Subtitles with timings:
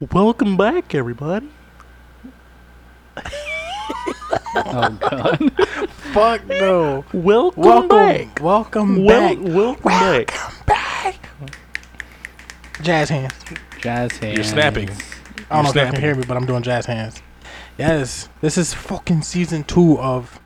[0.00, 1.48] Welcome back, everybody.
[4.56, 5.52] Oh god.
[6.14, 7.04] Fuck no.
[7.12, 8.40] Welcome, Welcome back.
[8.40, 9.38] Welcome Wel- back.
[9.44, 10.30] welcome back.
[10.30, 11.16] Welcome back.
[12.82, 13.34] Jazz hands.
[13.80, 14.34] Jazz hands.
[14.36, 14.88] You're snapping.
[14.88, 15.04] I don't You're
[15.50, 15.92] know if you snapping.
[15.92, 17.20] can hear me, but I'm doing jazz hands.
[17.76, 20.40] Yes, this is fucking season two of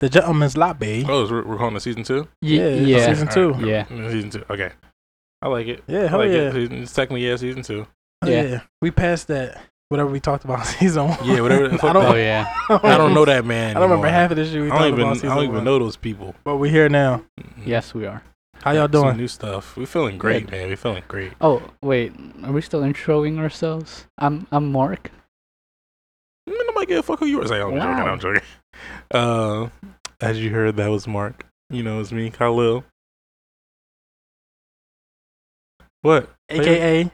[0.00, 1.04] The Gentleman's Lobby.
[1.06, 2.22] Oh, so we're, we're calling it season two.
[2.40, 3.06] Y- Yeah, yeah.
[3.06, 3.50] season two.
[3.52, 3.84] Alright, Yeah.
[3.84, 4.44] Mm, season two.
[4.48, 4.70] Okay.
[5.42, 5.84] I like it.
[5.86, 6.54] Yeah, I hell like yeah.
[6.54, 6.72] it.
[6.72, 7.86] It's technically yeah, season two.
[8.22, 8.42] Hell Yeah.
[8.42, 8.60] yeah.
[8.82, 9.60] We passed that.
[9.90, 11.18] Whatever we talked about season one.
[11.24, 11.64] Yeah, whatever.
[11.86, 12.52] I don't, Oh yeah.
[12.68, 13.70] I don't know that man.
[13.76, 15.00] I don't remember half of the shit we I talked don't even.
[15.08, 15.64] about I don't even one.
[15.64, 16.34] know those people.
[16.44, 17.24] But we're here now.
[17.64, 18.22] Yes, we are.
[18.60, 19.16] How y'all Some doing?
[19.16, 19.76] new stuff.
[19.76, 20.50] We're feeling great, Good.
[20.50, 20.68] man.
[20.68, 21.32] We're feeling great.
[21.40, 24.06] Oh wait, are we still introing ourselves?
[24.18, 25.10] I'm I'm Mark.
[26.46, 27.46] Man, nobody give a fuck who you are.
[27.46, 27.78] Say, I'm joking.
[27.78, 28.06] Wow.
[28.12, 28.42] I'm joking.
[29.12, 29.68] Uh,
[30.20, 31.46] as you heard, that was Mark.
[31.70, 32.84] You know, it's me, Khalil.
[36.02, 36.28] What?
[36.48, 37.10] AKA.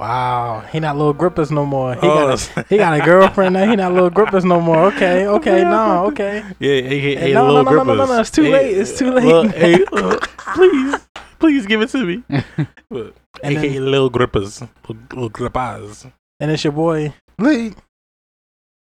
[0.00, 0.60] Wow.
[0.72, 1.92] He not little grippers no more.
[1.94, 3.68] He Oh, got a, he got a girlfriend now.
[3.68, 4.86] He not little grippers no more.
[4.86, 5.26] Okay.
[5.26, 5.62] Okay.
[5.62, 6.06] No.
[6.06, 6.42] Okay.
[6.58, 8.08] Yeah, aka Hey, no, Lil no, no, no, no, Grippers.
[8.08, 9.24] no, it's too Hey, late, it's too late.
[9.26, 10.18] Lil- hey, uh,
[10.54, 10.94] please,
[11.38, 12.22] please give it to me.
[12.90, 16.06] But, And aka then- Lil Grippers, little, Lil Grippers.
[16.40, 17.74] And it's your boy Lee.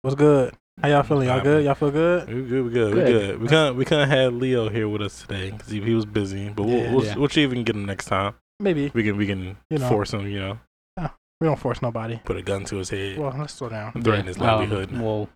[0.01, 0.53] What's good?
[0.81, 1.27] How y'all feeling?
[1.29, 1.63] Y'all good?
[1.65, 2.27] Y'all feel good?
[2.27, 3.07] We good, we good, we Good.
[3.07, 3.41] good.
[3.41, 6.49] We can't, we can't have Leo here with us today because he, he was busy.
[6.49, 6.93] But we'll, Yeah.
[6.93, 7.15] we'll, Yeah.
[7.15, 8.35] we'll see if we can get him next time.
[8.59, 8.91] Maybe.
[8.93, 9.87] We can, we can You know.
[9.89, 10.27] force him.
[10.27, 10.59] You know,
[11.39, 12.19] We don't force nobody.
[12.25, 13.91] put a gun to his head, Well, let's slow down.
[14.01, 14.91] threaten his Um, livelihood.
[14.99, 15.29] well,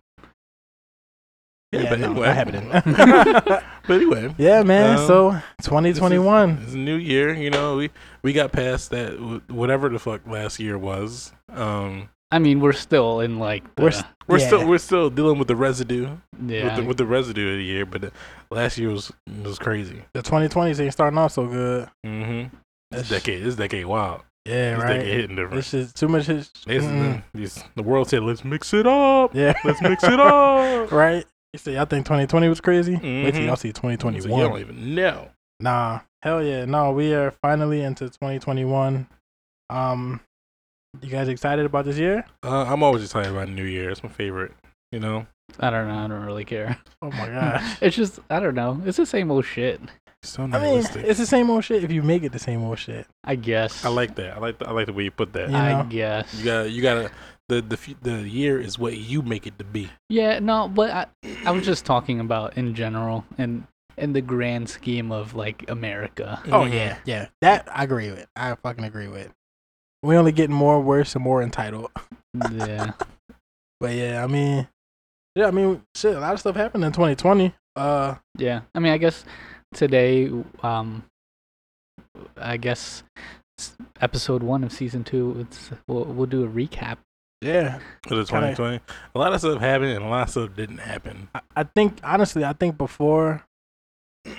[1.72, 2.68] yeah, but no, anyway, not happening.
[3.86, 4.98] but anyway, yeah, man.
[4.98, 6.58] Um, so this is- 2021.
[6.64, 7.32] It's a new year.
[7.32, 7.90] You know, we
[8.22, 9.12] we got past that
[9.48, 11.32] whatever the fuck last year was.
[11.50, 14.46] Um, I mean, we're still in like the, We're st- we're Yeah.
[14.48, 16.08] still we're still dealing with the residue
[16.46, 16.64] yeah.
[16.64, 18.12] with, the, with the residue of the year, but the,
[18.50, 19.10] last year was
[19.42, 20.02] was crazy.
[20.12, 21.88] The 2020s ain't starting off so good.
[22.04, 22.54] Mm-hmm.
[22.90, 24.22] This That's- decade, this decade, wow.
[24.44, 24.92] Yeah, This right.
[24.98, 25.54] decade hitting different.
[25.54, 26.26] This is too much.
[26.26, 29.34] His, This mm, the, the world said, "Let's mix it up.
[29.34, 29.54] yeah.
[29.64, 31.24] Let's mix it up." right?
[31.52, 32.94] You say y'all think 2020 was crazy?
[32.94, 33.46] Wait till Mhm.
[33.46, 34.38] y'all see So 2021.
[34.40, 35.28] you don't even know.
[35.60, 36.64] Nah, hell yeah.
[36.64, 39.06] No, we are finally into 2021.
[39.70, 40.20] Um,
[41.00, 42.24] you guys excited about this year?
[42.42, 43.90] Uh, I'm always excited about New Year.
[43.90, 44.52] It's my favorite.
[44.90, 45.26] You know,
[45.60, 46.04] I don't know.
[46.04, 46.78] I don't really care.
[47.00, 47.78] Oh my gosh.
[47.80, 48.80] it's just I don't know.
[48.84, 49.80] It's the same old shit.
[50.22, 52.78] So I mean, it's the same old shit if you make it the same old
[52.78, 53.06] shit.
[53.24, 53.84] I guess.
[53.84, 54.36] I like that.
[54.36, 55.50] I like the, I like the way you put that.
[55.50, 56.32] You I guess.
[56.34, 57.10] You got you got to
[57.48, 59.90] the the the year is what you make it to be.
[60.08, 61.06] Yeah, no, but I,
[61.44, 63.64] I was just talking about in general and
[63.98, 66.40] in the grand scheme of like America.
[66.46, 66.72] Oh Mhm.
[66.72, 67.26] yeah, yeah.
[67.40, 68.26] That I agree with.
[68.36, 69.30] I fucking agree with.
[70.02, 71.90] We only getting more worse and more entitled.
[72.52, 72.92] yeah.
[73.80, 74.68] But yeah, I mean,
[75.34, 76.14] yeah, I mean, shit.
[76.14, 77.52] A lot of stuff happened in 2020.
[77.74, 78.60] Uh, Yeah.
[78.76, 79.24] I mean, I guess
[79.72, 80.30] today,
[80.62, 81.04] um,
[82.36, 83.02] I guess
[84.00, 85.36] episode one of season two.
[85.40, 86.98] It's we'll we'll do a recap.
[87.40, 87.78] yeah.
[88.06, 88.80] For the 2020,
[89.14, 91.28] a lot of stuff happened and a lot of stuff didn't happen.
[91.34, 93.42] I, I think honestly, I think before.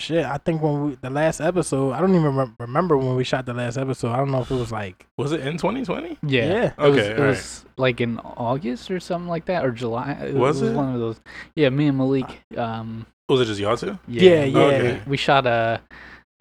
[0.00, 3.22] Shit, I think when we the last episode, I don't even remem- remember when we
[3.22, 4.10] shot the last episode.
[4.10, 6.18] I don't know if it was like Was it in 2020?
[6.26, 6.44] Yeah.
[6.44, 6.64] Yeah.
[6.66, 7.28] It was, Okay, it alright.
[7.28, 10.10] was like in August or something like that, or July.
[10.14, 10.74] It Was it?
[10.74, 11.20] one of those?
[11.54, 12.42] Yeah, me and Malik.
[12.56, 13.06] Um.
[13.32, 13.98] Was it just y'all two?
[14.08, 14.58] Yeah, yeah.
[14.58, 15.00] Okay.
[15.06, 15.80] We shot a,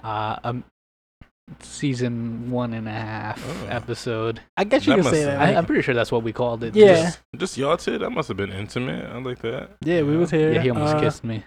[0.03, 0.55] uh, a
[1.59, 3.67] season one and a half Oh.
[3.67, 4.39] episode.
[4.57, 5.41] I guess you That could say have- that.
[5.41, 6.75] I, I'm pretty sure that's what we called it.
[6.75, 6.95] Yeah.
[7.03, 7.97] Just, just y'all two?
[7.97, 9.05] That must have been intimate.
[9.09, 9.71] I like that.
[9.83, 10.53] yeah, we was here.
[10.53, 11.43] Yeah, he almost uh, kissed me.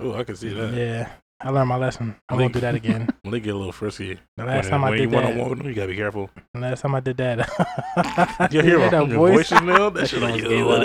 [0.00, 0.74] Oh, I can see that.
[0.74, 1.08] Yeah,
[1.40, 2.16] I learned my lesson.
[2.28, 3.08] I won't do that again.
[3.22, 4.18] When they get a little frisky.
[4.36, 6.28] The last when, time I when did you that, one on you gotta be careful.
[6.52, 9.48] the last time I did that, You hear yeah, my that your voice.
[9.50, 9.94] voice nailed.
[9.94, 10.82] That That shit shit like almost yo, what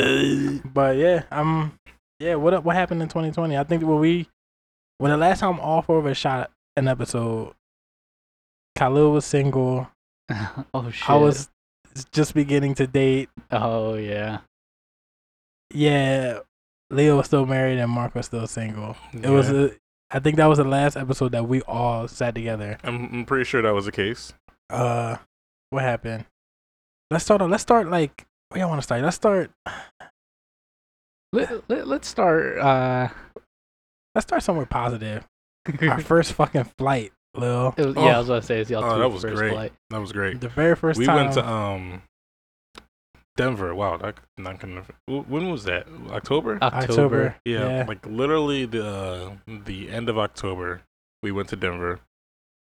[0.65, 0.73] up.
[0.73, 1.73] But yeah, um,
[2.19, 2.35] yeah.
[2.35, 2.63] What up?
[2.63, 3.57] What happened in 2020?
[3.57, 4.27] I think when we,
[4.97, 7.53] when the last time all four of us shot an episode,
[8.77, 9.89] Khalil was single.
[10.73, 11.09] oh shit.
[11.09, 11.49] I was
[12.11, 13.29] just beginning to date.
[13.51, 14.39] Oh yeah.
[15.71, 16.39] Yeah,
[16.89, 18.95] Leo was still married and Mark was still single.
[19.13, 19.51] It was.
[19.51, 19.65] Yeah.
[19.65, 19.69] A,
[20.11, 22.79] I think that was the last episode that we all sat together.
[22.83, 24.33] I'm, I'm pretty sure that was the case.
[24.71, 25.17] Uh,
[25.69, 26.25] what happened?
[27.11, 27.41] Let's start.
[27.41, 28.25] on- Let's start like.
[28.49, 29.03] Where y'all want to start?
[29.03, 29.51] Let's start.
[31.31, 32.57] Let, let, let's start.
[32.57, 33.09] Uh,
[34.15, 35.23] Let's start somewhere positive.
[35.81, 37.75] Our first fucking flight, Lil.
[37.77, 38.05] was, Oh.
[38.05, 39.51] yeah, I was gonna say it's y'all Oh, two that was first great.
[39.53, 39.73] flight.
[39.91, 40.41] That was great.
[40.41, 41.15] The very first we time.
[41.15, 42.01] We went to um
[43.37, 43.73] Denver.
[43.75, 44.83] Wow, that not gonna.
[45.07, 45.87] When was that?
[46.09, 46.57] October.
[46.61, 46.63] October.
[46.63, 47.35] October.
[47.45, 47.85] yeah, yeah.
[47.87, 49.31] like literally the uh,
[49.65, 50.81] the end of October.
[51.21, 51.99] We went to Denver.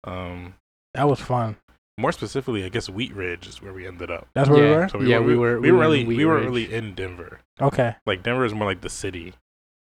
[0.04, 0.56] Um,
[0.96, 1.58] That was fun.
[1.98, 4.28] More specifically, I guess Wheat Ridge is where we ended up.
[4.34, 4.70] That's where Yeah.
[4.70, 4.90] we were.
[4.90, 6.46] So Yeah, we were- We, we were were in really Wheat we weren't Ridge.
[6.68, 7.40] really in Denver.
[7.62, 7.96] Okay.
[8.06, 9.34] Like Denver is more like the city.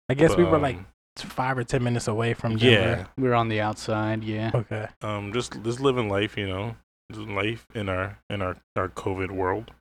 [0.09, 0.85] I guess we but, were like um,
[1.17, 2.69] five or ten minutes away from yeah.
[2.95, 3.07] Denver.
[3.17, 4.23] We were on the outside.
[4.23, 4.51] Yeah.
[4.53, 4.88] Okay.
[5.01, 6.75] Um, just just living life, you know.
[7.13, 9.71] life in our in our our COVID world.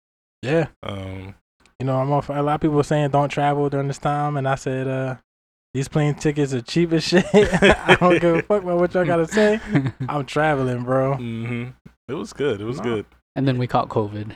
[0.42, 0.66] Yeah.
[0.82, 1.34] Um,
[1.80, 4.36] You know, I'm off, a lot of people were saying don't travel during this time,
[4.36, 5.16] and I said, uh,
[5.74, 7.24] these plane tickets are cheap as shit.
[7.34, 9.60] I don't give a fuck about what y'all gotta say.
[10.08, 11.14] I'm traveling, bro.
[11.16, 11.66] hmm
[12.08, 12.60] It was good.
[12.60, 12.84] It was No.
[12.84, 13.06] good.
[13.36, 14.32] and then we caught COVID.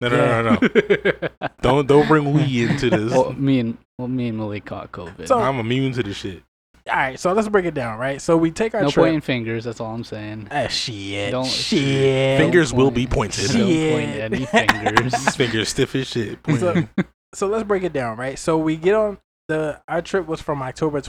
[0.00, 1.48] No, no, no, no, no.
[1.60, 3.12] don't don't bring we into this.
[3.12, 5.26] well, me and well, me and Malik caught COVID.
[5.28, 6.42] So- I'm immune to the shit.
[6.88, 8.18] All right, so let's break it down, right?
[8.18, 9.04] So we take our no trip.
[9.04, 9.64] pointing fingers.
[9.64, 10.48] That's all I'm saying.
[10.50, 11.32] Ah, shit.
[11.32, 12.38] Don't- shit.
[12.40, 13.50] Fingers will be pointed.
[13.50, 13.92] Don't Shit.
[13.92, 15.36] point any fingers.
[15.36, 16.38] Fingers stiff as shit.
[16.58, 16.88] So,
[17.34, 18.38] so let's break it down, right?
[18.38, 19.18] So we get on
[19.48, 21.02] the our trip was from October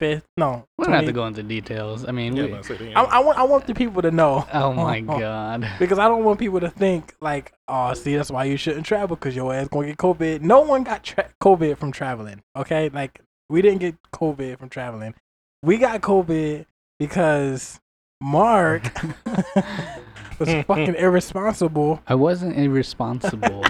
[0.00, 0.22] 25th.
[0.36, 2.06] No, we don't have to go into details.
[2.06, 4.10] I mean, yeah, we, but I said, I, I want I want the people to
[4.10, 5.68] know oh my god.
[5.78, 9.16] because I don't want people to think like, oh, see, that's why you shouldn't travel
[9.16, 10.40] because your ass gonna get COVID.
[10.40, 12.42] No one got tra- COVID from traveling.
[12.56, 15.14] Okay, like we didn't get COVID from traveling.
[15.62, 16.66] We got COVID
[16.98, 17.80] because
[18.20, 18.82] Mark
[20.38, 22.00] was fucking irresponsible.
[22.06, 23.64] I wasn't irresponsible.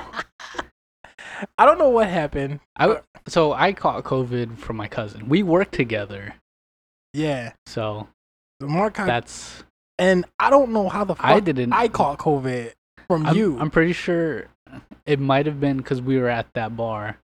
[1.58, 2.60] I don't know what happened.
[2.76, 5.28] I so I caught COVID from my cousin.
[5.28, 6.34] We worked together,
[7.14, 8.08] Yeah, so
[8.60, 9.64] Mark that's
[9.98, 11.72] and I don't know how the fuck I didn't.
[11.72, 12.72] I caught COVID
[13.08, 13.58] from I'm, you.
[13.58, 14.46] I'm pretty sure
[15.06, 17.18] it might have been because we were at that bar.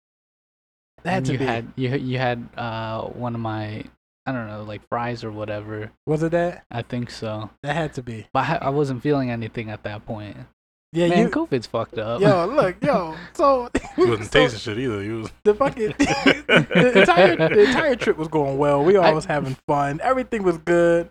[1.04, 1.44] that had to you be.
[1.44, 3.84] had you you had uh one of my
[4.28, 5.92] I don't know like fries or whatever.
[6.06, 6.64] was it that?
[6.70, 8.26] I think so, That had to be.
[8.32, 10.36] but I, I wasn't feeling anything at that point.
[10.96, 11.28] Yeah, Man, you.
[11.28, 12.20] COVID's fucked up.
[12.22, 13.14] Yo, look, yo.
[13.34, 15.02] So, He wasn't so tasting shit either.
[15.02, 15.30] He was.
[15.44, 18.82] the fucking the entire the entire trip was going well.
[18.82, 20.00] We all I- was having fun.
[20.02, 21.10] Everything was good.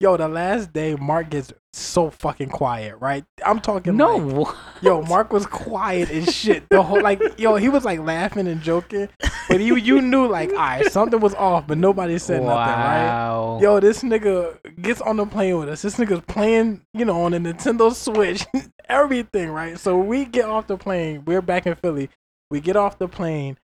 [0.00, 2.96] Yo, the last day, Mark gets so fucking quiet.
[3.00, 3.24] Right?
[3.46, 3.96] I'm talking.
[3.96, 4.56] no, like, what?
[4.82, 6.68] Yo, Mark was quiet as shit.
[6.68, 9.08] The whole like, yo, he was like laughing and joking,
[9.48, 13.06] but you you knew like, all right, something was off, but nobody said nothing, right?
[13.06, 13.58] wow.
[13.62, 15.82] Yo, this nigga gets on the plane with us.
[15.82, 18.44] This nigga's playing, you know, on the Nintendo Switch,
[18.88, 19.78] everything, right?
[19.78, 21.24] So we get off the plane.
[21.24, 22.10] We're back in Philly.
[22.50, 23.58] We get off the plane.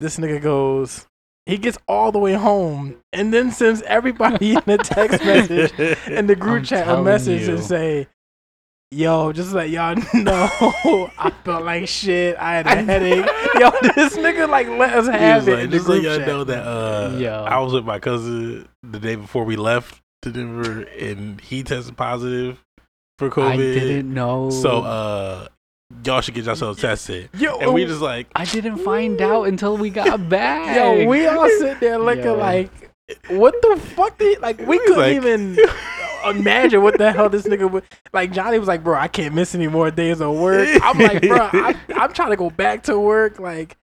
[0.00, 1.06] This nigga goes.
[1.46, 5.72] He gets all the way home and then sends everybody in a text message
[6.08, 7.54] in the group I'm chat a message you.
[7.54, 8.08] and say,
[8.90, 10.48] "Yo, just let y'all know,
[11.18, 12.36] I felt like shit.
[12.36, 13.26] I had a headache.
[13.60, 15.52] Yo, this nigga like let us have was it.
[15.52, 17.44] like, in the just let y'all chat." know that uh, Yo.
[17.44, 21.96] I was with my cousin the day before we left to Denver, and he tested
[21.96, 22.64] positive
[23.18, 23.50] for COVID.
[23.52, 24.50] I didn't know.
[24.50, 25.48] So uh,
[26.04, 27.30] y'all should get yourselves tested.
[27.38, 30.76] Yo, And we just like, I didn't find out until we got back.
[30.76, 32.34] Yo, we all sit there looking Yo.
[32.34, 32.70] like,
[33.28, 34.18] what the fuck?
[34.18, 35.58] Did, like, we He's couldn't like- even
[36.38, 37.84] imagine what the hell this nigga would.
[38.12, 40.68] Like, Johnny was like, bro, I can't miss any more days of work.
[40.82, 43.38] I'm like, bro, I'm, I'm trying to go back to work.
[43.38, 43.76] Like,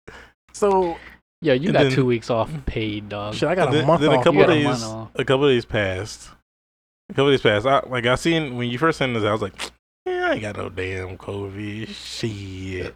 [0.51, 0.97] so
[1.41, 3.33] Yo, you got then- two weeks off paid, dog.
[3.35, 4.21] shit, I got a then, month then off.
[4.21, 4.83] a couple You got a days,
[5.15, 6.29] a couple days passed.
[7.13, 7.67] A couple days passed.
[7.67, 9.53] I, like I seen when you first sent this, I was like,
[10.03, 11.87] yeah, I ain't got no damn COVID.
[11.89, 12.95] Shit,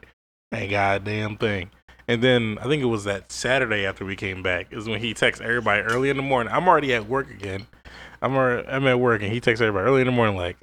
[0.52, 1.70] ain't got a damn thing.
[2.08, 5.14] And then I think it was that Saturday after we came back is when he
[5.14, 6.52] texts everybody early in the morning.
[6.52, 7.68] I'm already at work again.
[8.24, 10.58] I'm already, I'm at work and he texts everybody early in the morning like,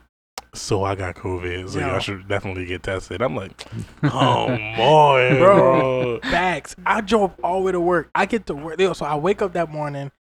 [0.53, 1.87] so I got COVID, so Yo.
[1.87, 3.23] y'all should definitely get tested.
[3.23, 3.53] I'm like,
[4.03, 6.19] oh boy, Bro.
[6.19, 6.21] bro.
[6.29, 6.75] Facts.
[6.85, 8.11] I drove all the way to work.
[8.17, 8.81] I get to work.
[8.81, 10.11] Yo, so I wake up that morning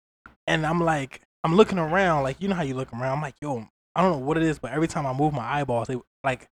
[0.46, 2.23] and I'm like, I'm looking around.
[2.25, 3.05] Like, you know how you look around.
[3.19, 5.44] I'm like, yo, I don't know what it is, but every time I move my
[5.44, 6.49] eyeballs, it like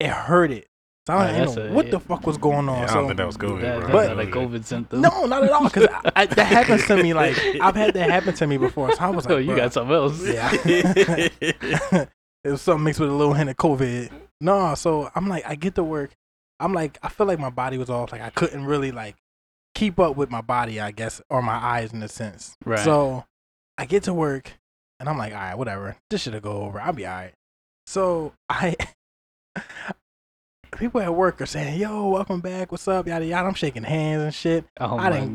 [0.00, 0.66] it hurt it.
[1.06, 2.78] So I Right, don't even know a- what the fuck was going on.
[2.78, 3.92] Yeah, I don't think that was COVID, That, bro.
[3.92, 5.00] But- not a COVID symptom.
[5.00, 5.64] no, not at all.
[5.64, 7.14] Because that happens to me.
[7.14, 8.92] Like I've had that happen to me before.
[8.92, 10.26] So I was oh, like, oh, you got something else.
[10.26, 10.50] Yeah.
[10.64, 12.08] it
[12.44, 14.10] was something mixed with a little hint of COVID.
[14.40, 16.10] No, so I'm like, I get to work.
[16.58, 18.12] I'm like, I feel like my body was off.
[18.12, 19.16] Like I couldn't really like
[19.74, 22.56] keep up with my body, I guess, or my eyes in a sense.
[22.64, 22.78] Right.
[22.80, 23.24] So
[23.80, 24.52] I get to work
[24.98, 25.96] and I'm like, all right, whatever.
[26.10, 26.78] This should go over.
[26.78, 27.32] I'll be all right.
[27.86, 28.76] So I
[30.76, 32.70] people at work are saying, yo, welcome back.
[32.70, 33.06] What's up?
[33.06, 33.48] Yada yada.
[33.48, 34.66] I'm shaking hands and shit.
[34.78, 35.34] oh I didn't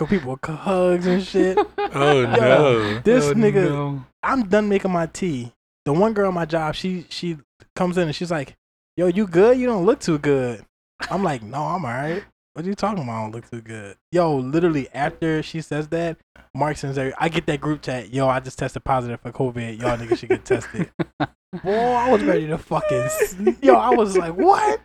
[0.00, 1.58] a people hugs and shit.
[1.78, 3.00] oh no.
[3.00, 4.04] This Oh, nigga no.
[4.22, 5.52] I'm done making my tea.
[5.84, 7.36] The one girl on my job, she she
[7.74, 8.54] comes in and she's like,
[8.96, 9.58] "Yo, you good?
[9.58, 10.64] You don't look too good."
[11.10, 12.22] I'm like, "No, I'm alright."
[12.56, 13.12] What are you talking about?
[13.18, 13.98] I don't look too good.
[14.12, 16.16] Yo, literally after she says that,
[16.54, 17.12] Mark sends her.
[17.18, 18.14] I get that group chat.
[18.14, 19.78] Yo, I just tested positive for COVID.
[19.78, 20.90] Y'all niggas should get tested.
[21.62, 23.56] Boy, I was ready to fucking.
[23.60, 24.80] Yo, I was like, what?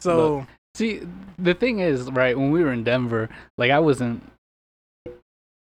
[0.00, 0.46] So
[0.76, 1.02] See,
[1.38, 4.22] the thing is, right, when we were in Denver, like I wasn't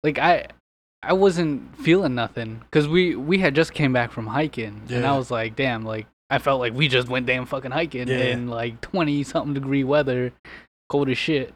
[0.03, 0.47] like I
[1.03, 5.15] I wasn't feeling nothing cuz we we had just came back from hiking and I
[5.19, 8.17] was like, damn, like I felt like we just went damn fucking hiking Yeah.
[8.17, 10.33] in like 20 something degree weather,
[10.89, 11.55] cold as shit.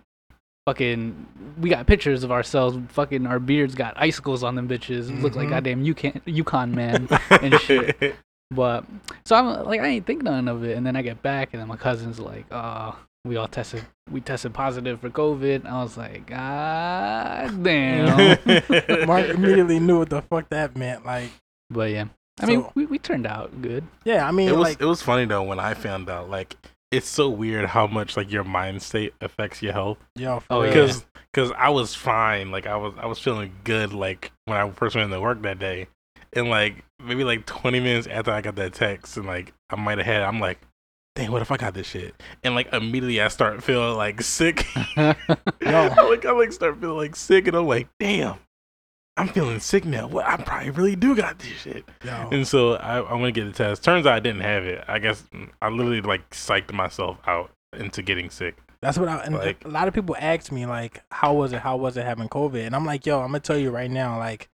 [0.67, 1.27] Fucking
[1.61, 5.11] we got pictures of ourselves, fucking our beards got icicles on them bitches.
[5.11, 5.51] It looked like Mhm.
[5.51, 8.15] goddamn Yukon Yukon man and shit.
[8.53, 8.85] But
[9.25, 11.61] so I'm like I ain't think none of it, and then I get back, and
[11.61, 15.97] then my cousin's like, "Oh, we all tested, we tested positive for COVID." I was
[15.97, 18.39] like, "God damn!"
[19.07, 21.05] Mark immediately knew what the fuck that meant.
[21.05, 21.31] Like,
[21.71, 22.05] but yeah,
[22.41, 23.83] I mean, we, we turned out good.
[24.05, 26.31] yeah, I mean, it was like, it was funny though when I found out.
[26.31, 26.57] Like,
[26.93, 29.99] it's so weird how much like your mind state affects your health.
[30.15, 30.67] yo, for Oh, real.
[30.69, 30.75] yeah.
[30.75, 32.51] Because because I was fine.
[32.51, 33.93] Like I was I was feeling good.
[33.93, 35.89] Like when I first went into work that day,
[36.35, 39.99] and like maybe like 20 minutes after I got that text, and like I might
[39.99, 40.61] have had, I'm like.
[41.15, 42.15] Dang, what if I got this shit?
[42.43, 44.65] And like immediately I start feeling like sick.
[44.97, 45.13] Yo.
[45.61, 48.37] I like I like start feeling like sick, and I'm like, damn,
[49.17, 50.07] I'm feeling sick now.
[50.07, 51.85] Well, I probably really do got this shit.
[52.05, 53.85] yo, And so I, I went to get the test.
[53.85, 54.83] Turns out I didn't have it.
[54.89, 58.57] I guess mm, I literally like psyched myself out into getting sick.
[58.81, 61.61] That's what I and Like- a lot of people ask me like, how was it?
[61.61, 62.67] How was it having COVID?
[62.67, 64.49] And I'm like, yo, I'm gonna tell you right now, like,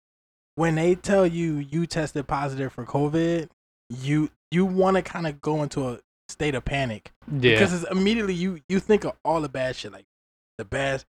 [0.56, 3.48] when they tell you you tested positive for COVID,
[3.90, 7.90] you you want to kind of go into a state of panic Yeah, because it's
[7.90, 10.06] immediately you you think of all the bad shit, like
[10.58, 11.04] the bad,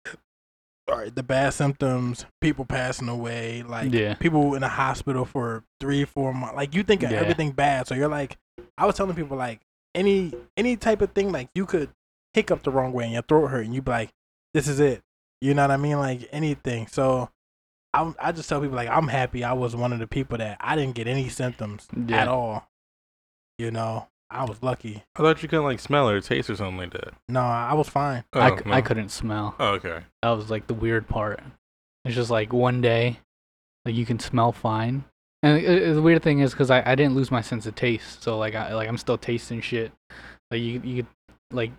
[0.89, 4.15] sorry, the bad symptoms, people passing away, like Yeah.
[4.15, 6.57] people in the hospital for three, four months.
[6.57, 7.19] Like you think of Yeah.
[7.19, 8.37] everything bad, so you're like,
[8.79, 9.61] I was telling people like
[9.95, 11.91] any any type of thing, like you could
[12.35, 14.11] hiccup the wrong way and your throat hurt, and you be like,
[14.55, 15.03] this is it.
[15.41, 15.99] You know what I mean?
[15.99, 16.87] Like anything.
[16.87, 17.31] So.
[17.95, 20.59] I, I just tell people like I'm happy I was one of the people that
[20.61, 22.21] I didn't get any symptoms Yeah.
[22.23, 22.69] at all.
[23.59, 25.05] You know, I was lucky.
[25.15, 27.15] I thought you couldn't like smell or taste or something like that.
[27.29, 28.25] No, I was fine.
[28.33, 28.73] I, Oh, c- no.
[28.73, 29.55] I couldn't smell.
[29.59, 30.01] Oh, okay.
[30.23, 31.41] That was like the weird part.
[32.05, 33.21] It's just like one day,
[33.85, 35.05] like you can smell fine,
[35.43, 37.75] and it, it- the weird thing is because I, I didn't lose my sense of
[37.77, 39.93] taste, so like I like I'm still tasting shit.
[40.51, 41.07] Like you you could
[41.53, 41.73] like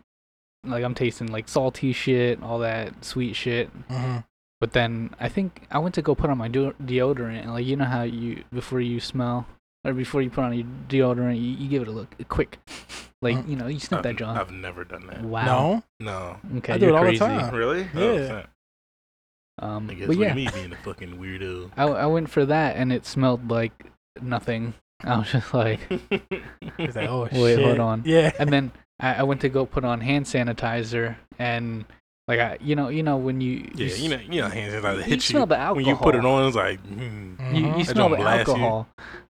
[0.65, 3.69] like I'm tasting like salty shit, all that sweet shit.
[3.89, 4.17] hmm
[4.61, 7.65] But then I think I went to go put on my de- deodorant, and like
[7.65, 9.45] you know how you before you smell
[9.88, 12.60] or before you put on your deodorant, you, you give it a look, a quick,
[13.22, 13.50] like Mm.
[13.50, 14.38] you know you sniff that I've, John.
[14.38, 15.22] I've never done that.
[15.24, 15.84] Wow.
[16.00, 16.58] No, No.
[16.60, 17.56] Okay, I do you're it all the time.
[17.56, 17.88] Really?
[17.96, 18.46] Yeah.
[19.62, 19.67] Oh.
[19.67, 21.72] Um, I guess but yeah, me being a fucking weirdo.
[21.77, 23.86] I, I went for that and it smelled like
[24.22, 24.75] nothing.
[25.03, 25.79] I was just like,
[26.77, 27.65] He's like, oh Wait, shit.
[27.65, 28.03] hold on.
[28.06, 28.32] Yeah.
[28.39, 31.86] and then I, I went to go put on hand sanitizer and
[32.27, 34.74] like I, you know, you know when you yeah, s- you know, you know, hands
[34.74, 36.48] sanitizer you hit smell you the alcohol when you put it on.
[36.48, 37.36] It's like, hmm.
[37.53, 37.77] You, Mhm.
[37.79, 38.53] you That smell the blast you.
[38.53, 38.88] alcohol.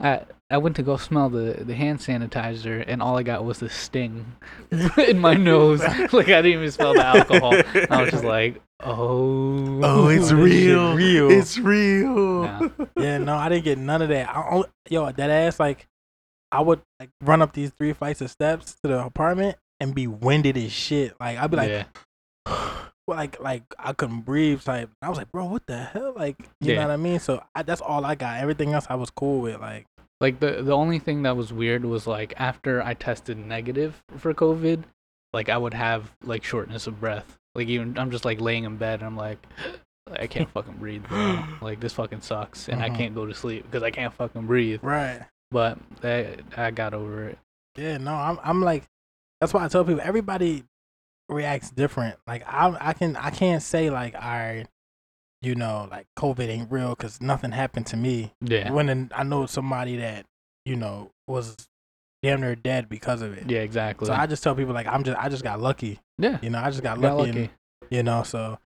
[0.02, 3.60] I I went to go smell the the hand sanitizer and all I got was
[3.60, 4.26] the sting
[4.98, 5.80] in my nose.
[6.14, 7.54] like I didn't even smell the alcohol.
[7.92, 10.96] I was just like, oh, oh, it's real.
[10.96, 11.30] real.
[11.32, 12.44] It's real.
[12.44, 12.70] Nah.
[12.98, 14.30] yeah, no, I didn't get none of that.
[14.30, 15.86] I only, yo, that ass like,
[16.52, 20.08] I would like run up these three flights of steps to the apartment and be
[20.08, 21.16] winded as shit.
[21.20, 22.04] Like I'd be like, yeah, well,
[23.08, 24.62] like like I couldn't breathe.
[24.62, 24.90] Type.
[25.02, 26.14] I was like, bro, what the hell?
[26.16, 26.76] Like, you Yeah.
[26.82, 27.20] know what I mean?
[27.20, 28.40] So I, that's all I got.
[28.40, 29.60] Everything else I was cool with.
[29.60, 29.86] Like,
[30.22, 34.34] like the the only thing that was weird was like after I tested negative for
[34.34, 34.84] COVID,
[35.34, 37.38] like I would have like shortness of breath.
[37.56, 39.40] Like even I'm just like laying in bed and I'm like.
[40.12, 41.44] I can't fucking breathe, bro.
[41.62, 42.96] Like this fucking sucks, and I Mhm.
[42.98, 44.80] can't go to sleep because I can't fucking breathe.
[44.82, 45.22] right?
[45.52, 47.38] But I, I got over it.
[47.78, 48.86] Yeah, no, I'm I'm like
[49.40, 50.64] that's why I tell people everybody
[51.30, 52.18] reacts different.
[52.28, 54.66] Like I I can I can't say like I
[55.42, 58.34] you know, like COVID ain't real because nothing happened to me.
[58.42, 60.26] Yeah, When in- I know somebody that
[60.66, 61.56] you know was
[62.22, 63.50] damn near dead because of it.
[63.50, 64.08] yeah, exactly.
[64.08, 66.00] So I just tell people like I'm just I just got lucky.
[66.18, 67.40] yeah, You know, I just got got lucky, lucky.
[67.44, 67.50] And,
[67.90, 68.60] you know, so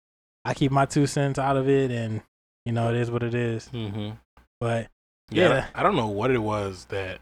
[0.43, 2.21] I keep my two cents out of it, and
[2.65, 3.69] you know it is what it is.
[3.71, 4.15] Mm-hmm.
[4.59, 4.87] But
[5.29, 5.65] Yeah, Yeah.
[5.75, 7.19] I don't know what it was that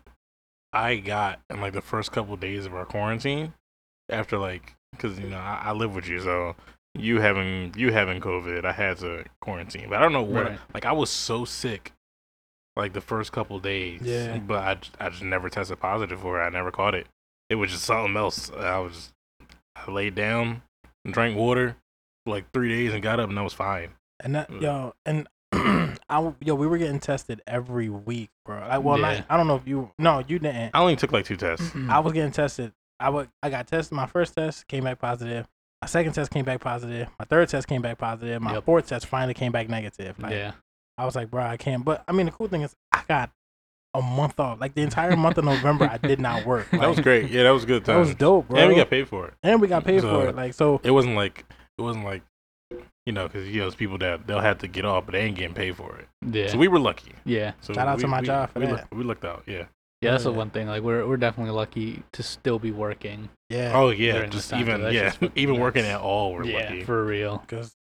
[0.72, 3.54] I got in like the first couple days of our quarantine.
[4.10, 6.56] After like, because you know I, I live with you, so
[6.96, 9.90] you having you having COVID, I had to quarantine.
[9.90, 10.46] But I don't know what.
[10.50, 10.60] Right.
[10.74, 11.94] Like I was so sick,
[12.76, 14.02] like the first couple days.
[14.04, 14.38] Yeah.
[14.40, 14.58] But
[15.00, 16.46] I I just never tested positive for it.
[16.46, 17.08] I never caught it.
[17.50, 18.52] It was just something else.
[18.52, 19.12] I was
[19.76, 20.62] I laid down
[21.06, 21.76] and drank water
[22.26, 23.92] for like three days and got up and I was fine.
[24.24, 28.60] And that, yo, and I, yo, we were getting tested every week, bro.
[28.60, 29.16] Like, well, Yeah.
[29.16, 30.72] not, I don't know if you, no, you didn't.
[30.76, 31.68] I only took like two tests.
[31.72, 31.90] Mm-mm.
[31.90, 32.72] I was getting tested.
[33.02, 33.96] I would, I got tested.
[33.96, 35.48] My first test came back positive.
[35.82, 37.08] My second test came back positive.
[37.18, 38.42] My third test came back positive.
[38.42, 38.66] My Yep.
[38.66, 40.18] fourth test finally came back negative.
[40.20, 40.52] Like, yeah,
[40.98, 41.84] I was like, bro, I can't.
[41.84, 43.32] But I mean, the cool thing is, I got
[43.94, 44.62] a month off.
[44.62, 46.68] Like the entire month of November, I did not work.
[46.72, 47.30] That was great.
[47.32, 47.84] Yeah, that was good.
[47.84, 47.96] Time.
[47.96, 48.60] That was dope, bro.
[48.60, 49.34] And we got paid for it.
[49.44, 50.36] And we got paid So- for it.
[50.36, 51.46] Like so, It wasn't like
[51.78, 52.22] it wasn't like
[53.08, 55.22] you know because you know there's people that they'll have to get off, but they
[55.22, 56.08] ain't getting paid for it.
[56.32, 57.12] yeah, So we were lucky.
[57.26, 57.54] yeah.
[57.62, 58.72] So Shout out to my we- job for we that.
[58.74, 59.44] Looked, we looked out.
[59.48, 59.64] Yeah.
[60.02, 60.38] Yeah, that's the Yeah.
[60.38, 60.68] one thing.
[60.68, 63.30] Like we're we're definitely lucky to still be working.
[63.50, 63.72] yeah.
[63.76, 64.26] Oh yeah.
[64.26, 66.84] Just even that's yeah just fucking even working at all, we're yeah, lucky.
[66.84, 67.44] for real.
[67.48, 67.74] Cause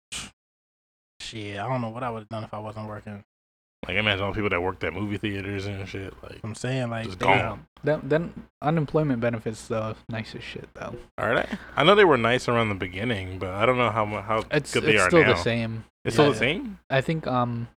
[1.22, 3.24] shit, I don't know what I would have done if I wasn't working.
[3.88, 6.14] Like imagine all the people that worked at movie theaters and shit.
[6.22, 7.66] Like, I'm saying like Just they- gone.
[7.82, 10.98] Then, then unemployment benefits though nice as shit though.
[11.18, 11.48] are they?
[11.78, 14.44] I know they were nice around the beginning, but I don't know how mu- how
[14.52, 15.30] It's good they it's are still now.
[15.34, 15.86] the same.
[16.04, 16.32] It's still Yeah.
[16.34, 16.80] the same.
[16.90, 17.70] I think um.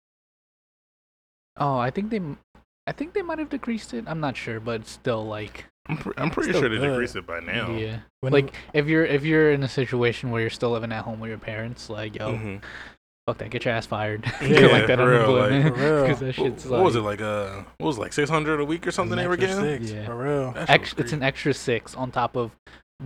[1.57, 2.39] Oh, I think they, m-
[2.87, 4.05] I think they might have decreased it.
[4.07, 6.89] I'm not sure, but still like I'm, pr- I'm pretty sure they good.
[6.89, 7.71] decreased it by now.
[7.71, 7.99] yeah.
[8.21, 11.19] when- Like if you're if you're in a situation where you're still living at home
[11.19, 12.61] with your parents, like yo, Mhm.
[13.27, 14.25] fuck that, get your ass fired.
[14.41, 15.75] Yeah, like that for real, like, unemployment.
[15.77, 16.07] for real.
[16.07, 17.27] 'Cause that What, shit's what was it like- like?
[17.27, 19.85] Uh, what was it, like six hundred a week or something they were extra getting?
[19.87, 20.05] six, Yeah.
[20.05, 20.51] for real.
[20.53, 22.51] That shit was Ex- it's an extra six on top of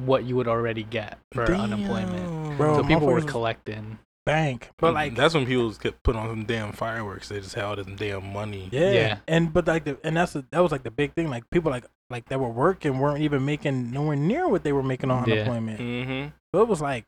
[0.05, 2.57] what you would already get for unemployment.
[2.57, 3.99] Bro, So people were collecting.
[4.25, 7.29] Bank, but like that's when people kept putting on some damn fireworks.
[7.29, 8.69] They just had all this damn money.
[8.71, 8.91] Yeah.
[8.91, 9.17] Yeah.
[9.27, 11.29] And but like the and that's the, that was like the big thing.
[11.29, 14.81] Like people like like that were working weren't even making nowhere near what they were
[14.83, 15.35] making on Yeah.
[15.35, 15.79] unemployment.
[15.79, 16.27] Mm-hmm.
[16.55, 17.05] So it was like,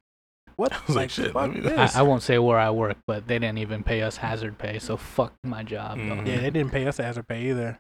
[0.58, 0.72] what?
[0.76, 1.96] I was like, shit, fuck this.
[1.96, 4.78] I, I won't say where I work, but they didn't even pay us hazard pay,
[4.78, 5.98] so fuck my job.
[5.98, 6.04] though.
[6.04, 6.28] Mhm.
[6.28, 7.80] yeah, they didn't pay us hazard pay either.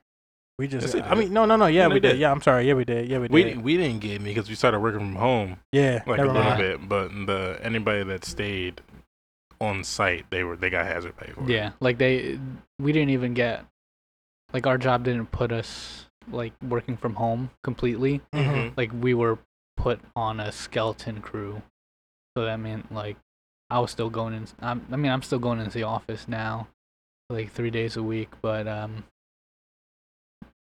[0.60, 1.67] We just, Yes, I mean, no, no, no.
[1.67, 2.13] Yeah, Yeah, we did.
[2.13, 2.17] did.
[2.20, 2.67] Yeah, I'm sorry.
[2.67, 3.08] Yeah, we did.
[3.08, 3.58] Yeah, we We did.
[3.58, 6.34] we we didn't get any because we started working from home yeah, like a little
[6.34, 6.58] mind.
[6.60, 8.82] bit, but the anybody that stayed
[9.62, 11.44] on site, they were they got hazard pay for.
[11.44, 11.50] it.
[11.50, 12.40] Yeah, like they,
[12.80, 13.66] we didn't even get,
[14.54, 18.22] like our job didn't put us like working from home completely.
[18.34, 18.46] Mhm.
[18.46, 18.78] Mhm.
[18.78, 19.40] Like we were
[19.78, 21.62] put on a skeleton crew,
[22.36, 23.18] so that meant like
[23.70, 24.48] I was still going in.
[24.60, 26.68] I'm, I mean, I'm still going into the office now,
[27.30, 28.30] like three days a week.
[28.42, 29.04] But um,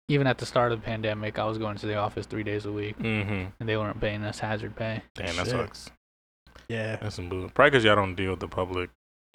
[0.09, 2.67] even at the start of the pandemic, I was going to the office three days
[2.67, 3.53] a week, Mhm.
[3.61, 5.03] and they weren't paying us hazard pay.
[5.15, 5.49] Damn, that Shit.
[5.49, 5.91] sucks.
[6.71, 7.49] Yeah, That's some bull.
[7.53, 8.91] Probably because y'all don't deal with the public.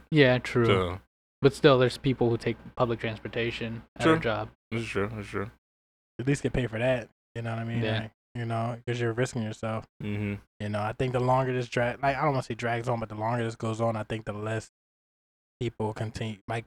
[0.10, 0.65] Yeah, true.
[0.65, 1.01] So
[1.42, 4.13] But still, there's people who take public transportation at Sure.
[4.13, 4.50] our job.
[4.72, 5.10] that's true.
[5.13, 5.51] That's true.
[6.20, 7.10] at least get paid for that.
[7.36, 7.84] You know what I mean?
[7.84, 8.00] Yeah.
[8.04, 9.86] Like, you know, because you're risking yourself.
[10.01, 10.36] Mm-hmm.
[10.62, 12.88] You know, I think the longer this drag, like I don't want to say drags
[12.88, 14.72] on, but the longer this goes on, I think the less
[15.60, 16.63] people continue, like,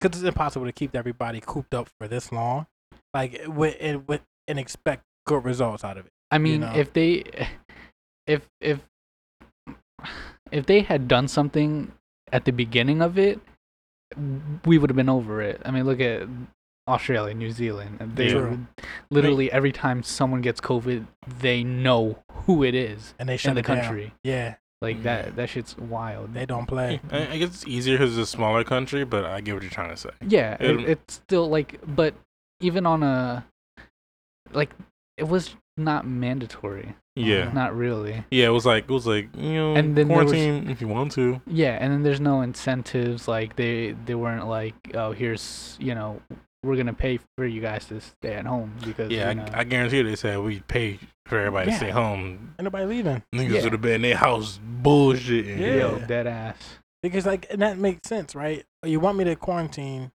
[0.00, 2.66] because it's impossible to keep everybody cooped up for this long,
[3.14, 6.12] like with and with and expect good results out of it.
[6.32, 6.72] I mean, know?
[6.74, 7.24] if they,
[8.26, 8.80] if if
[10.50, 11.92] if they had done something
[12.32, 13.40] at the beginning of it,
[14.64, 15.60] we would have been over it.
[15.64, 16.26] I mean, look at
[16.88, 17.98] Australia, New Zealand.
[18.00, 18.66] and They True.
[19.10, 21.06] literally every time someone gets COVID,
[21.40, 23.80] they know who it is And they shut in the it down.
[23.84, 24.14] country.
[24.24, 25.28] Yeah, Like that.
[25.28, 25.34] Mm.
[25.36, 26.34] That shit's wild.
[26.34, 27.00] they don't play.
[27.10, 29.70] I, I guess it's easier because it's a smaller country, but I get what you're
[29.70, 30.10] trying to say.
[30.26, 32.14] Yeah, it, it's still like, but
[32.60, 33.44] even on a,
[34.52, 34.70] like,
[35.16, 36.94] it was not mandatory.
[37.16, 37.50] Yeah.
[37.52, 38.24] Not really.
[38.30, 40.80] Yeah, it was like it was like you know And then there was- quarantine if
[40.80, 41.40] you want to.
[41.46, 43.26] Yeah, and then there's no incentives.
[43.28, 46.22] Like they they weren't like, oh, here's you know,
[46.62, 49.60] we're gonna pay for you guys to stay at home because Yeah, you know, I,
[49.60, 51.78] I guarantee you they said we pay for everybody Yeah.
[51.78, 52.54] to stay home.
[52.58, 53.62] Ain't nobody leaving Niggas Yeah.
[53.64, 55.58] would have been in their house bullshitting.
[55.58, 55.74] Yeah.
[55.76, 56.56] yo dead ass.
[57.02, 58.64] because like and that makes sense, right?
[58.84, 60.10] You want me to quarantine,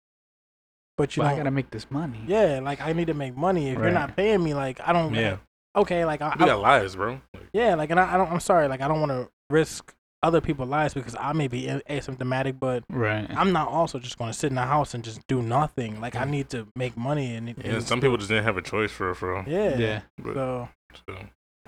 [0.96, 1.38] but you But I don't.
[1.40, 2.20] gotta make this money.
[2.26, 3.68] yeah, like I need to make money.
[3.70, 5.14] If you're not paying me, like I don't.
[5.14, 5.36] Yeah.
[5.76, 7.20] Okay, like I, We I got lives, bro.
[7.34, 8.30] Like, Yeah, like, and I, I don't.
[8.32, 11.64] I'm sorry, like, I don't want to risk other people's lives because I may be
[11.88, 13.26] asymptomatic, but Right.
[13.36, 16.00] I'm not also just going to sit in the house and just do nothing.
[16.00, 18.62] Like, I need to make money, and, it- yeah, some people just didn't have a
[18.62, 19.42] choice for for.
[19.42, 19.44] real.
[19.46, 20.00] yeah, yeah.
[20.22, 20.68] But, So
[21.06, 21.18] so.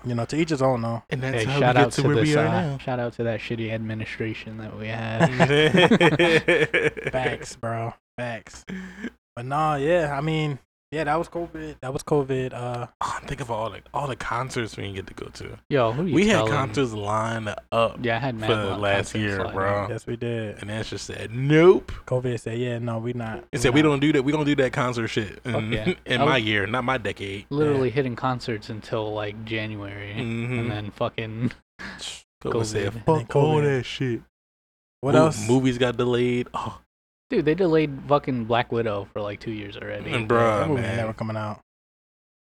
[0.05, 1.03] you know, to each his own, though.
[1.11, 2.35] And Hey, shout out to this.
[2.37, 5.29] Uh, shout out to that shitty administration that we had.
[7.12, 7.94] Facts, bro.
[8.16, 8.64] Facts.
[9.37, 10.59] But nah, yeah, I mean,
[10.90, 11.77] yeah, that was COVID.
[11.81, 12.53] That was COVID.
[12.55, 15.59] Uh, Oh, think of all the all the concerts we didn't get to go to.
[15.68, 16.53] Yo, who you We had telling?
[16.53, 19.83] concerts lined up, Yeah, I had mad for last year, lined bro.
[19.85, 19.90] up.
[19.90, 20.59] yes, we did.
[20.61, 21.92] and that's just said nope.
[22.07, 23.44] COVID said, yeah, no, we not.
[23.53, 24.22] It said we don't do that.
[24.24, 25.94] We don't do that concert shit in, yeah.
[26.07, 27.46] in my year, not my decade.
[27.51, 30.18] Literally hitting concerts until like January, Mhm.
[30.61, 31.53] and then fucking
[32.42, 33.05] COVID said, COVID.
[33.05, 34.22] fuck all that shit.
[35.01, 35.46] What Mo- else?
[35.48, 36.48] Movies got delayed.
[36.55, 36.81] Oh,
[37.31, 40.11] dude, they delayed fucking Black Widow for like two years already.
[40.11, 41.61] Mm, and that bruh, movie ain't never coming out.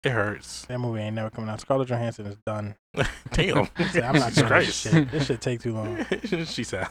[0.03, 0.65] it hurts.
[0.65, 1.59] That movie ain't never coming out.
[1.61, 2.75] Scarlett Johansson is done.
[3.31, 3.67] Damn.
[3.91, 4.81] Said, I'm not Jesus doing this Christ.
[4.83, 5.11] shit.
[5.11, 6.05] This shit take too long.
[6.45, 6.87] she said,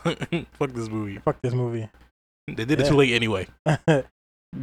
[0.53, 1.19] fuck this movie.
[1.19, 1.88] Fuck this movie.
[2.47, 3.47] They did it too late anyway.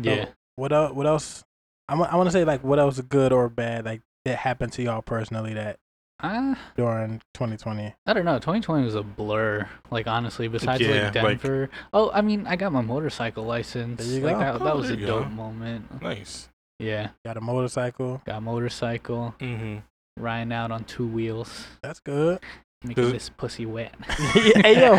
[0.01, 0.25] yeah.
[0.55, 0.93] What else?
[0.93, 1.43] What else?
[1.87, 5.03] I want to say like what else good or bad like that happened to y'all
[5.03, 5.77] personally that
[6.23, 7.93] Uh, during 2020.
[8.05, 8.35] I don't know.
[8.35, 9.67] 2020 was a blur.
[9.91, 11.69] Like honestly, besides Yeah, like like- Denver.
[11.93, 14.03] oh, I mean, I got my motorcycle license.
[14.05, 14.39] There you like go.
[14.39, 15.29] that, Oh, that was a there dope go.
[15.29, 16.01] moment.
[16.01, 16.49] Nice.
[16.79, 18.21] Yeah, Got a motorcycle.
[18.25, 19.77] got motorcycle, Mm-hmm.
[20.21, 22.39] riding out on two wheels, That's good.
[22.83, 23.93] making this pussy wet.
[24.09, 24.91] hey yo,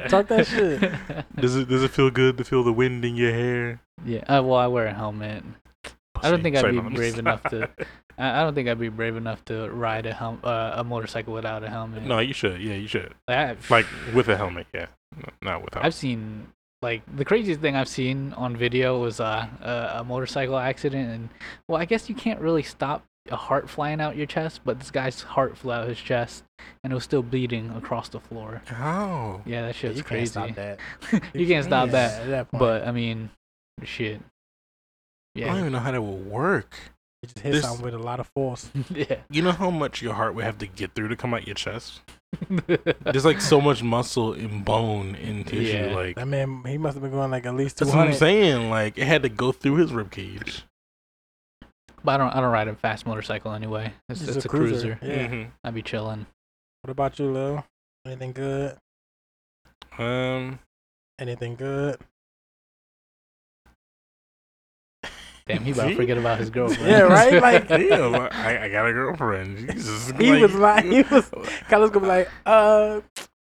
[0.08, 0.80] talk that shit.
[1.36, 3.80] Does it does it feel good to feel the wind in your hair?
[4.06, 4.20] Yeah.
[4.26, 5.44] Uh, well, I wear a helmet.
[6.22, 7.68] I don't think I'd be brave enough to.
[8.20, 11.32] I I don't think I'd be brave enough to ride a hel- uh, a motorcycle
[11.34, 12.02] without a helmet.
[12.04, 12.60] No, you should.
[12.60, 13.14] Yeah, you should.
[13.26, 14.66] Like, I- Like with a helmet.
[14.74, 14.86] Yeah,
[15.42, 15.84] not without.
[15.84, 16.48] I've seen
[16.82, 21.28] like the craziest thing I've seen on video was uh, a, a motorcycle accident, and
[21.68, 24.90] well, I guess you can't really stop a heart flying out your chest, but this
[24.90, 26.42] guy's heart flew out his chest,
[26.82, 28.62] and it was still bleeding across the floor.
[28.72, 30.26] Oh, Yeah, that Yeah, shit's you can't crazy.
[30.30, 30.78] stop that.
[31.34, 32.20] you can't stop Yeah, that.
[32.22, 32.58] at that point.
[32.60, 33.28] But I mean,
[33.84, 34.20] shit.
[35.34, 36.74] Yeah, I don't even know how that would work.
[37.22, 38.70] You just hit this- something with a lot of force.
[38.90, 39.16] yeah.
[39.30, 41.54] You know how much your heart would have to get through to come out your
[41.54, 42.00] chest?
[43.02, 45.76] There's like so much muscle and bone and tissue.
[45.88, 45.94] Yeah.
[45.94, 48.14] Like That man, he must have been going like at least two that's what I'm
[48.14, 48.70] saying.
[48.70, 50.62] Like it had to go through his rib cage.
[52.04, 52.30] but I don't.
[52.34, 53.92] I don't ride a fast motorcycle anyway.
[54.08, 54.94] It's, Just it's a a, cruiser.
[54.96, 55.12] cruiser.
[55.14, 55.26] Yeah.
[55.28, 55.50] Mhm.
[55.64, 56.26] I'd be chilling.
[56.82, 57.64] What about you, Lil?
[58.06, 58.76] Anything good?
[59.98, 60.60] Um.
[61.18, 61.98] Anything good?
[65.54, 66.86] Damn, he about to forget about his girlfriend.
[66.90, 67.40] Yeah, right?
[67.42, 69.58] Like- Damn, I, I got a girlfriend.
[69.70, 70.12] Jesus.
[70.18, 71.30] He was like, he was
[71.68, 73.00] Carlos gonna be like, uh,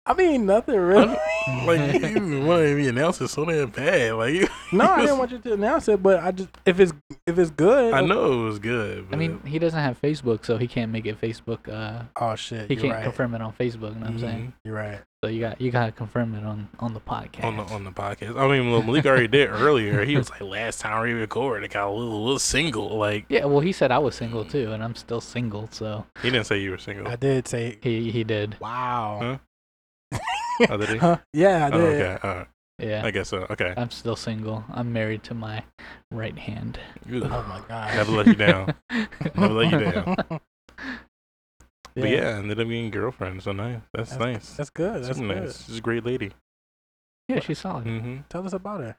[0.04, 1.06] I mean nothing really.
[1.64, 4.14] like you wanted me to announce it so damn bad.
[4.14, 6.92] Like no, I didn't want you to announce it, but I just if it's
[7.26, 7.94] if it's good.
[7.94, 9.08] I know it was good.
[9.08, 11.68] But I mean, he doesn't have Facebook, so he can't make it Facebook.
[11.72, 13.02] Uh, Oh shit, he you're can't right.
[13.04, 13.94] confirm it on Facebook.
[13.94, 14.52] You know what I'm saying?
[14.64, 15.00] You're right.
[15.24, 17.44] So you got you gotta confirm it on on the podcast.
[17.44, 18.36] on the on the podcast.
[18.36, 20.04] I mean, well, Malik already did earlier.
[20.04, 22.96] He was like, last time we recorded, I got a little, little single.
[22.98, 25.68] Like yeah, well, he said I was single too, and I'm still single.
[25.70, 27.06] So he didn't say you were single.
[27.06, 28.56] I did say, he he did.
[28.60, 29.38] wow.
[30.12, 30.18] Huh?
[30.68, 30.96] Oh, did he?
[30.98, 31.16] Huh?
[31.32, 32.00] Yeah, I Oh, did.
[32.02, 32.46] okay, all right.
[32.78, 33.46] Yeah, I guess so.
[33.50, 34.64] Okay, I'm still single.
[34.72, 35.62] I'm married to my
[36.10, 36.78] right hand.
[37.10, 37.94] Ooh, Oh my god.
[37.94, 38.74] never let you down.
[39.36, 40.16] Never let you down.
[40.28, 40.38] yeah,
[41.94, 43.42] But yeah, ended up being girlfriend.
[43.42, 43.80] So nice.
[43.92, 44.56] That's, That's- nice.
[44.56, 45.04] that's good.
[45.04, 45.42] That's She's good.
[45.42, 45.64] nice.
[45.66, 46.32] She's a great lady.
[47.28, 47.84] yeah, she's solid.
[47.84, 48.16] Mm-hmm.
[48.28, 48.96] Tell us about her.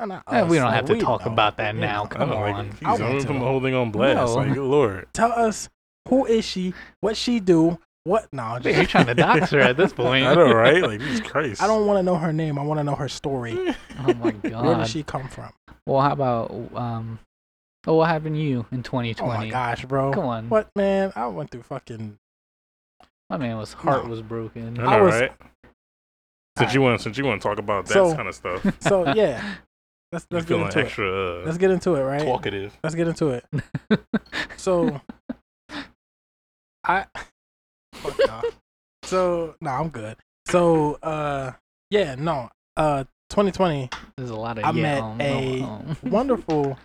[0.00, 1.32] Not Eh, we don't have to we talk know.
[1.32, 2.04] about that We now.
[2.04, 2.08] know.
[2.08, 2.68] Come I don't on.
[2.68, 2.82] like.
[2.84, 3.26] I He's want I'm to.
[3.26, 4.16] putting the whole thing on blast.
[4.32, 4.34] No.
[4.36, 5.08] Like, good lord.
[5.12, 5.68] Tell us
[6.08, 6.72] who is she?
[7.00, 7.80] What she do?
[8.08, 8.32] What?
[8.32, 10.26] No, You're just, trying to dox her at this point.
[10.26, 10.82] I don't know, right?
[10.82, 11.62] Like, Jesus Christ.
[11.62, 12.58] I don't want to know her name.
[12.58, 13.56] I want to know her story.
[14.00, 14.64] Oh my god.
[14.64, 15.52] Where did she come from?
[15.86, 17.18] Well, how about um?
[17.86, 19.20] Oh, what happened to you in 2020?
[19.20, 20.12] Oh my gosh, bro.
[20.12, 20.48] Come on.
[20.48, 21.12] What man?
[21.16, 22.16] I went through fucking.
[23.28, 24.10] My man was heart No.
[24.10, 24.78] was broken.
[24.78, 25.32] I know, I was- right?
[26.58, 29.12] Since you want, since you want to talk about that So- kind of stuff, So
[29.14, 29.42] yeah,
[30.12, 30.84] let's let's get feeling into it.
[30.86, 32.22] extra uh, Let's get into it, right?
[32.22, 32.76] talkative.
[32.82, 33.44] Let's get into it.
[34.56, 35.00] So
[36.84, 37.06] I
[37.98, 38.50] fuck y'all.
[39.04, 40.16] So no, I'm good.
[40.46, 41.52] So uh
[41.90, 42.50] yeah, no.
[42.76, 44.82] Uh 2020, There's a lot of I yeah.
[44.82, 46.78] met um, a um, wonderful,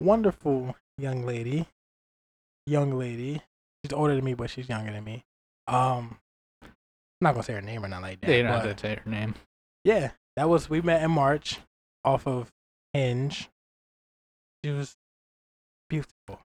[0.00, 1.66] wonderful young lady.
[2.66, 3.42] Young lady.
[3.84, 5.24] She's older than me, but she's younger than me.
[5.66, 6.18] Um
[6.62, 6.70] I'm
[7.20, 8.26] not gonna say her name or not like that.
[8.26, 9.34] They don't but have to say her name.
[9.84, 11.58] yeah, that was we met in March
[12.04, 12.52] off of
[12.92, 13.48] Hinge.
[14.64, 14.96] She was
[15.88, 16.40] beautiful.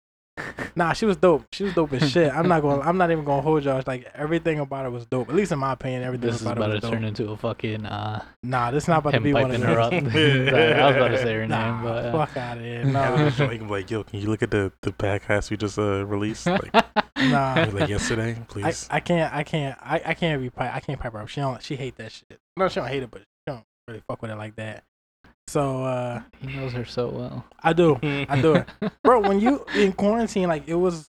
[0.75, 1.46] Nah, she was dope.
[1.53, 2.31] She was dope as shit.
[2.31, 2.81] I'm not going.
[2.81, 3.79] to I'm not even gonna hold y'all.
[3.79, 5.31] It's like everything about her was dope.
[5.31, 6.92] At least in my opinion, everything This is about about her to was dope.
[6.92, 9.62] turn into a fucking uh Nah, this not about to be one of them.
[9.62, 9.90] her up.
[9.92, 10.03] Sorry,
[10.75, 12.81] I was about to say her Nah, name, but uh, fuck out of here.
[12.83, 15.57] And Nah, then she'll like, like, yo, can you look at the the podcast we
[15.57, 16.46] just uh, released?
[16.46, 16.75] Like,
[17.16, 17.66] nah.
[17.72, 18.87] like yesterday, please.
[18.90, 19.33] I can't.
[19.35, 19.79] I can't.
[19.81, 20.51] I, I can't be.
[20.51, 21.29] pi- I can't pipe her up.
[21.29, 21.62] She don't.
[21.62, 22.38] She hate that shit.
[22.59, 24.85] No, she don't hate it, but she don't really fuck with it like that.
[25.57, 27.45] So uh he knows her so well.
[27.62, 27.99] I do.
[28.03, 28.69] I do it.
[28.83, 28.92] it.
[29.03, 31.09] bro when you in quarantine like it was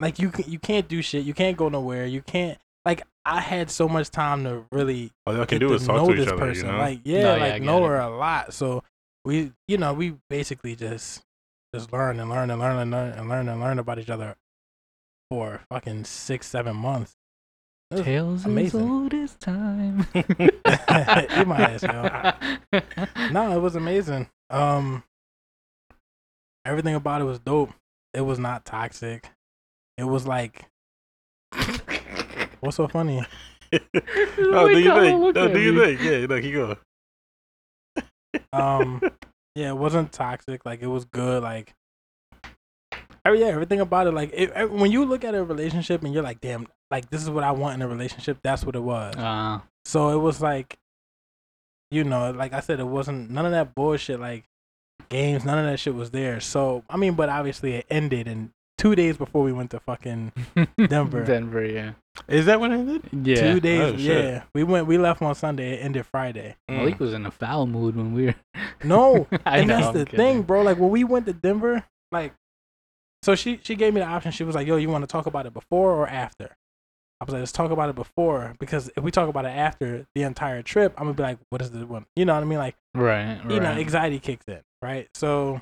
[0.00, 3.40] like you can, you can't do shit you can't go nowhere you can't like i
[3.40, 6.32] had so much time to really All y'all can do is talk to each this
[6.32, 6.78] other, you know.
[6.78, 7.88] like yeah No, yeah, like know it.
[7.88, 8.82] her a lot so
[9.24, 11.22] we you know we basically just
[11.74, 14.34] just learn and learn and learn and learn and learn and learn about each other
[15.30, 17.17] for fucking six seven months It was
[17.96, 18.80] Tales amazing.
[18.80, 20.06] as old as time.
[20.14, 22.80] Eat my ass, yo.
[23.30, 24.28] no, it was amazing.
[24.50, 25.02] Um,
[26.66, 27.72] everything about it was dope.
[28.12, 29.30] It was not toxic.
[29.96, 30.66] It was like,
[32.60, 33.24] what's so funny?
[33.72, 35.34] oh, do you think?
[35.34, 36.00] No, do you think?
[36.02, 36.76] Yeah, no, keep going.
[38.52, 39.00] Um,
[39.54, 40.66] yeah, it wasn't toxic.
[40.66, 41.42] Like it was good.
[41.42, 41.77] Like, every
[43.32, 44.12] yeah, everything about it.
[44.12, 47.22] Like, it, it- when you look at a relationship and you're like, damn, like this
[47.22, 48.38] is what I want in a relationship.
[48.42, 49.14] That's what it was.
[49.16, 50.78] Uh, So it was like,
[51.90, 54.44] you know, like I said, it wasn't none of that bullshit like
[55.08, 55.44] games.
[55.44, 56.40] None of that shit was there.
[56.40, 60.32] So I mean, but obviously it ended and two days before we went to fucking
[60.88, 61.24] Denver.
[61.24, 61.92] Denver, yeah.
[62.28, 63.26] Is that what it did?
[63.26, 63.52] Yeah.
[63.54, 63.80] two days.
[63.94, 64.86] Oh, yeah, we went.
[64.86, 65.74] We left on Sunday.
[65.74, 66.56] It ended Friday.
[66.68, 68.34] Malik was in a foul mood when we were.
[68.84, 70.18] No, I and know, that's I'm the kidding.
[70.18, 70.62] thing, bro.
[70.62, 72.34] Like when we went to Denver, like,
[73.22, 74.32] so she she gave me the option.
[74.32, 76.56] She was like, "Yo, you want to talk about it before or after?"
[77.20, 80.06] I was like, "Let's talk about it before because if we talk about it after
[80.14, 82.06] the entire trip, I'm gonna be like, what is the one?
[82.14, 82.58] You know what I mean?
[82.60, 83.50] Like, Right, right.
[83.50, 85.08] you know, anxiety kicks in, right?
[85.14, 85.60] So,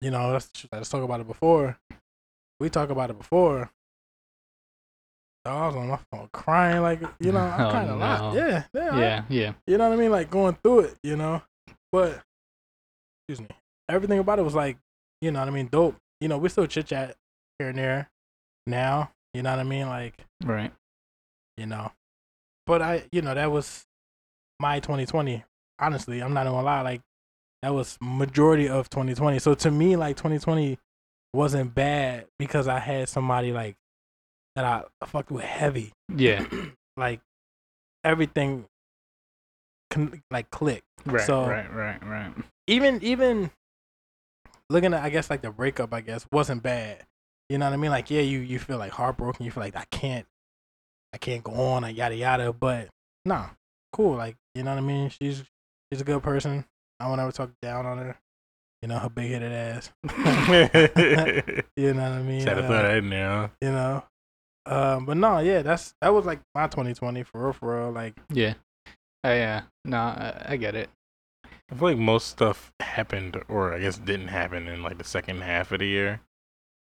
[0.00, 1.78] you know, let's let's talk about it before.
[2.58, 3.70] We talk about it before.
[5.46, 8.32] I was on my phone crying, like you know, I'm oh, kind of no.
[8.34, 9.52] yeah, yeah, I- Yeah, yeah.
[9.66, 11.42] you know what I mean, like going through it, you know.
[11.92, 12.20] But
[13.28, 13.54] excuse me,
[13.88, 14.76] everything about it was like,
[15.22, 15.96] you know what I mean, dope.
[16.20, 17.16] You know, we still chit chat
[17.58, 18.10] here and there
[18.66, 19.10] now.
[19.34, 20.72] You know what I mean, like Right.
[21.56, 21.92] you know.
[22.66, 23.84] But I, you know, that was
[24.60, 25.44] my 2020.
[25.78, 27.00] Honestly, I'm not gonna lie, like
[27.62, 29.38] that was majority of 2020.
[29.38, 30.78] So to me, like 2020
[31.32, 33.76] wasn't bad because I had somebody like
[34.56, 35.92] that I fucked with heavy.
[36.14, 36.44] Yeah.
[36.96, 37.20] like
[38.04, 38.66] everything,
[39.90, 40.84] con- like clicked.
[41.06, 41.22] Right.
[41.26, 41.72] So- right.
[41.72, 42.04] Right.
[42.04, 42.32] Right.
[42.66, 43.50] Even even
[44.70, 47.04] looking at, I guess like the breakup, I guess wasn't bad.
[47.48, 47.90] You know what I mean?
[47.90, 49.44] Like yeah, you you feel like heartbroken.
[49.44, 50.26] You feel like I can't,
[51.12, 52.52] I can't go on, like yada yada.
[52.52, 52.88] But
[53.24, 53.48] nah,
[53.92, 54.16] cool.
[54.16, 55.08] Like you know what I mean?
[55.10, 55.42] She's
[55.92, 56.64] she's a good person.
[57.00, 58.16] I won't ever talk down on her.
[58.82, 59.90] You know her big headed ass.
[61.76, 62.46] You know what I mean?
[62.46, 63.50] Had to Uh, throw that in there.
[63.60, 64.02] you know.
[64.66, 67.90] Um, but no, yeah, that's that was like my 2020 for real, for real.
[67.90, 68.54] Like, Yeah.
[69.24, 69.62] Uh, yeah.
[69.84, 70.88] No, I, I get it.
[71.70, 75.42] I feel like most stuff happened, or I guess didn't happen in like the second
[75.42, 76.20] half of the year.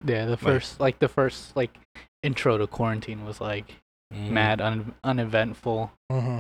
[0.05, 0.27] Yeah.
[0.27, 1.77] The first, like, the first, like,
[2.23, 3.75] intro to quarantine was like
[4.15, 4.31] Mm.
[4.31, 5.91] mad, un- uneventful.
[6.13, 6.39] hmm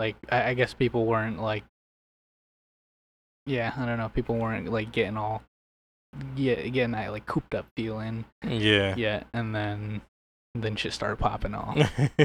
[0.00, 1.62] Like, I, I guess people weren't like.
[3.46, 4.08] Yeah, I don't know.
[4.08, 5.42] People weren't like getting all,
[6.34, 8.24] yeah, getting that like cooped up feeling.
[8.44, 8.94] Yeah.
[8.96, 10.00] Yeah, and then,
[10.54, 11.76] then shit started popping off.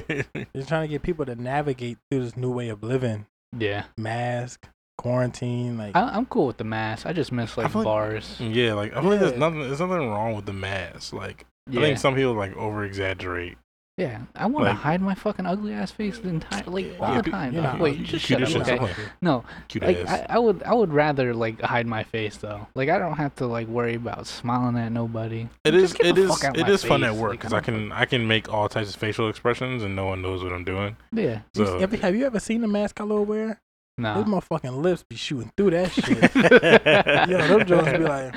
[0.55, 3.25] Just trying to get people to navigate through this new way of living.
[3.57, 4.67] yeah, Mask,
[4.99, 7.05] quarantine, like I, I'm cool with the mask.
[7.05, 8.35] I just miss like feel like- bars.
[8.39, 9.61] yeah, like I feel like there's nothing.
[9.61, 11.13] There's nothing wrong with the mask.
[11.13, 13.57] Like I think some people like over exaggerate.
[13.97, 14.21] yeah.
[14.35, 17.21] I want to like- hide my fucking ugly ass face the entire like all Yeah,
[17.21, 17.53] the time.
[17.53, 18.77] you know, Wait, you just shut up, okay?
[18.77, 19.05] something.
[19.21, 20.25] No, Cute like ass.
[20.29, 22.67] I, I would I would rather like hide my face though.
[22.75, 25.47] Like I don't have to like worry about smiling at nobody.
[25.65, 25.93] It Just is.
[25.93, 26.29] get It the is.
[26.29, 27.91] fuck out It my is fun at work because I I can.
[27.91, 30.95] I can make all types of facial expressions and no one knows what I'm doing.
[31.11, 33.59] Yeah, So have, you- have you ever seen the mask I little wear?
[33.99, 34.15] No.
[34.15, 36.35] Those motherfucking lips be shooting through that shit.
[37.29, 38.33] Yo, them joints be like,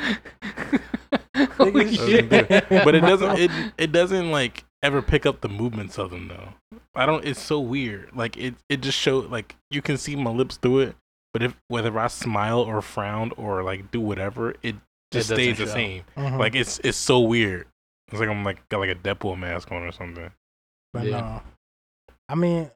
[1.56, 2.30] Holy Nigga, shit.
[2.30, 2.84] shit.
[2.84, 3.38] but it doesn't.
[3.38, 6.78] It it doesn't like ever pick up the movements of them though.
[6.94, 7.24] I don't.
[7.24, 8.10] It's so weird.
[8.14, 8.54] Like it.
[8.68, 10.94] It just show like you can see my lips do it.
[11.32, 14.76] But if whether I smile or frown or like do whatever, it
[15.10, 15.72] just doesn't stays the show.
[15.72, 16.04] same.
[16.16, 16.38] mhm.
[16.38, 17.66] Like it's it's so weird.
[18.10, 20.30] It's like I'm like got like a Deadpool mask on or something.
[20.92, 21.20] But Yeah.
[21.20, 21.42] no,
[22.28, 22.70] I mean,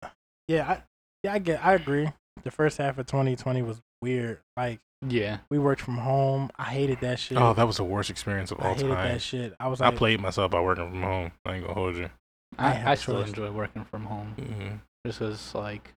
[0.48, 0.82] yeah, I
[1.22, 2.08] yeah, I get, I agree.
[2.42, 4.40] The first half of 2020 was weird.
[4.56, 6.50] Like Yeah, we worked from home.
[6.56, 7.38] I hated that shit.
[7.38, 9.08] Oh, that was the worst experience of all I all hated time.
[9.12, 9.54] that shit.
[9.58, 11.32] I was I played myself by working from home.
[11.44, 12.10] I ain't gonna hold you.
[12.58, 13.28] I I, have still choice.
[13.28, 14.34] enjoy working from home.
[14.38, 14.76] Mm-hmm.
[15.06, 15.92] Just as like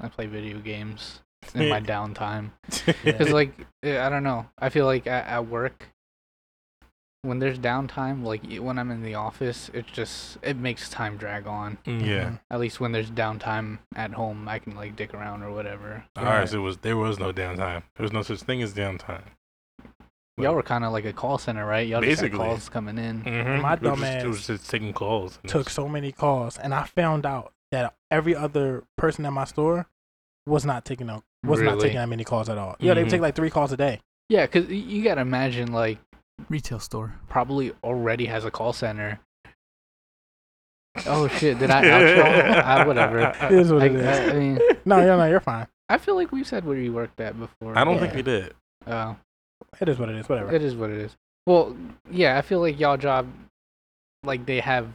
[0.00, 1.20] I play video games
[1.54, 2.50] in my downtime.
[3.04, 3.18] Yeah.
[3.18, 3.52] Cause like
[3.82, 4.46] eh, I don't know.
[4.58, 5.88] I feel like at, at work
[7.22, 11.46] when there's downtime, like when I'm in the office, it just it makes time drag
[11.46, 11.78] on.
[11.86, 11.92] yeah.
[12.30, 12.40] Mhm.
[12.50, 16.04] At least when there's downtime at home, I can like dick around or whatever.
[16.16, 16.48] All right.
[16.48, 17.82] So it was there was no downtime.
[17.96, 19.22] There was no such thing as downtime.
[20.38, 21.86] Y'all were kind of like a call center, right?
[21.86, 22.38] Y'all just had Basically.
[22.44, 23.22] calls coming in.
[23.22, 23.62] Mm-hmm.
[23.62, 25.38] My it was, dumb just, ass was just taking calls.
[25.46, 29.86] took so many calls, and I found out that every other person at my store
[30.46, 32.74] was not taking no, was not taking that many calls at all.
[32.80, 33.12] Yeah, they would Mhm.
[33.12, 34.00] take like three calls a day.
[34.28, 35.98] Yeah, cause you gotta imagine like
[36.48, 37.14] Retail store.
[37.28, 39.20] probably already has a call center.
[41.06, 41.58] Oh shit!
[41.58, 42.62] Did I outro?
[42.62, 43.20] uh, whatever.
[43.20, 44.06] It is what I, it is.
[44.06, 45.66] I, I mean, no, no, no, you're fine.
[45.88, 47.76] I feel like we've said where you worked at before.
[47.76, 48.52] I don't think we did.
[48.86, 49.16] Oh,
[49.80, 50.28] It is what it is.
[50.28, 50.54] Whatever.
[50.54, 51.16] it is what it is.
[51.46, 51.76] Well,
[52.10, 53.26] yeah, I feel like y'all job,
[54.22, 54.88] like they have,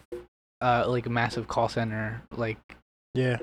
[0.62, 2.58] uh, like a massive call center, like
[3.14, 3.38] yeah.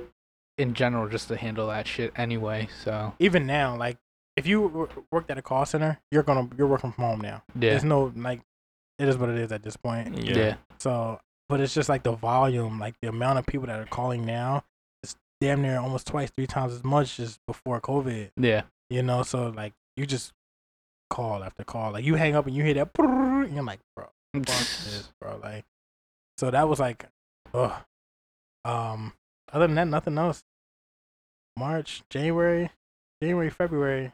[0.58, 2.68] in general, just to handle that shit anyway.
[2.82, 3.98] So Even now, like
[4.36, 7.42] if you worked at a call center, you're gonna you're working from home now.
[7.54, 8.40] yeah, There's no like,
[8.98, 10.18] it is what it is at this point.
[10.24, 10.36] Yeah.
[10.36, 13.86] yeah, So, but it's just like the volume, like the amount of people that are
[13.86, 14.64] calling now,
[15.02, 18.30] it's damn near almost twice, three times as much as before COVID.
[18.36, 20.32] yeah, You know, so like you just
[21.10, 24.06] call after call, like you hang up and you hear that, and you're like, bro,
[24.34, 25.38] fuck this, bro.
[25.42, 25.64] Like,
[26.38, 27.06] so that was like,
[27.52, 27.72] ugh.
[28.64, 29.12] Um,
[29.52, 30.42] other than that, nothing else.
[31.56, 32.70] March, January,
[33.22, 34.12] January, February.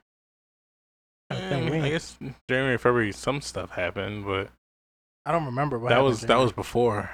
[1.71, 4.51] I think we- I guess January, February, some stuff happened, but
[5.27, 7.11] I don't remember what that happened was that was before.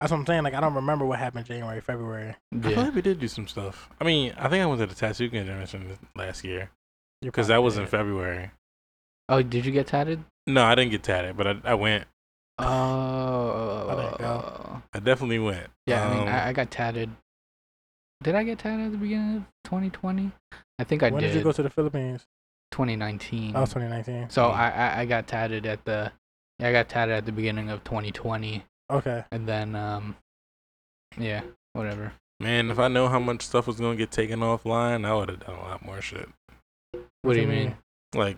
[0.00, 0.42] That's what I'm saying.
[0.44, 2.34] Like I don't remember what happened January, February.
[2.54, 3.88] I feel like we did do some stuff.
[4.00, 6.70] I mean, I think I went to the tattoo convention last year
[7.22, 7.86] because that was in.
[7.86, 8.50] February.
[9.28, 10.22] Oh, did you get tatted?
[10.46, 12.04] No, I didn't get tatted, but I, I went.
[12.58, 14.82] Oh, there you go.
[14.94, 15.66] I definitely went.
[15.86, 17.10] Yeah, I mean, Um, I, I got tatted.
[18.22, 20.30] Did I get tatted at the beginning of 2020?
[20.78, 21.28] I think I when did.
[21.28, 22.26] did you go to the Philippines?
[22.76, 23.52] 2019.
[23.56, 24.28] Oh, 2019.
[24.28, 24.48] so.
[24.48, 26.12] I, I I got tatted at the
[26.58, 29.24] yeah, I got tatted at the beginning of 2020, Okay.
[29.32, 30.14] and then um
[31.16, 31.40] Yeah,
[31.72, 32.12] whatever.
[32.38, 35.40] Man, if I know how much stuff was gonna get taken offline, I would have
[35.40, 36.28] done a lot more shit.
[37.22, 37.76] What do you mean?
[38.14, 38.36] Like,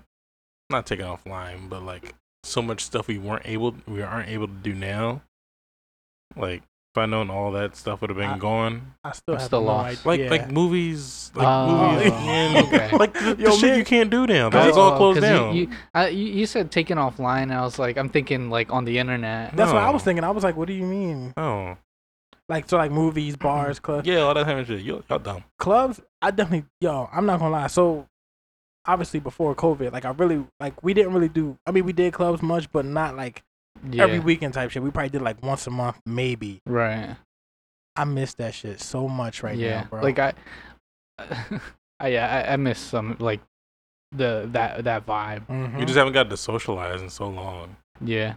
[0.70, 4.54] not taken offline, but like so much stuff we weren't able, we aren't able to
[4.54, 5.22] do now.
[6.36, 6.62] Like,
[6.94, 8.94] if I known all that stuff would have been I- gone.
[9.04, 10.06] I still I'm have still no lost.
[10.06, 10.30] Like, idea.
[10.30, 12.96] like movies, like Oh, movies, and okay.
[12.96, 13.78] like the, the Yo, shit man.
[13.78, 14.50] you can't do now.
[14.50, 15.54] 'cause it's all Oh, closed 'cause you- down.
[15.56, 17.42] You, uh, you, you said taken offline.
[17.42, 19.54] And I was like, I'm thinking like on the internet.
[19.56, 20.24] That's what I was thinking.
[20.24, 21.34] I was like, what do you mean?
[21.36, 21.76] oh,
[22.48, 24.08] Like so, like movies, bars, clubs.
[24.08, 24.80] yeah, all that kind of shit.
[24.80, 25.44] Yo, y'all dumb.
[25.58, 27.66] clubs, I definitely yo, I'm not gonna lie.
[27.66, 28.06] So
[28.86, 32.14] obviously before COVID, like I really like we didn't really do I mean we did
[32.14, 33.42] clubs much, but not like
[33.90, 34.02] Yeah.
[34.04, 34.82] every weekend type shit.
[34.82, 36.60] We probably did like once a month, maybe.
[36.66, 37.16] Right.
[37.96, 39.80] I miss that shit so much right yeah.
[39.82, 40.02] now, bro.
[40.02, 40.32] Like I,
[42.00, 43.40] I yeah, I, I miss some like
[44.12, 45.46] the that that vibe.
[45.48, 45.80] Mhm.
[45.80, 47.76] You just haven't got to socialize in so long.
[48.00, 48.34] Yeah.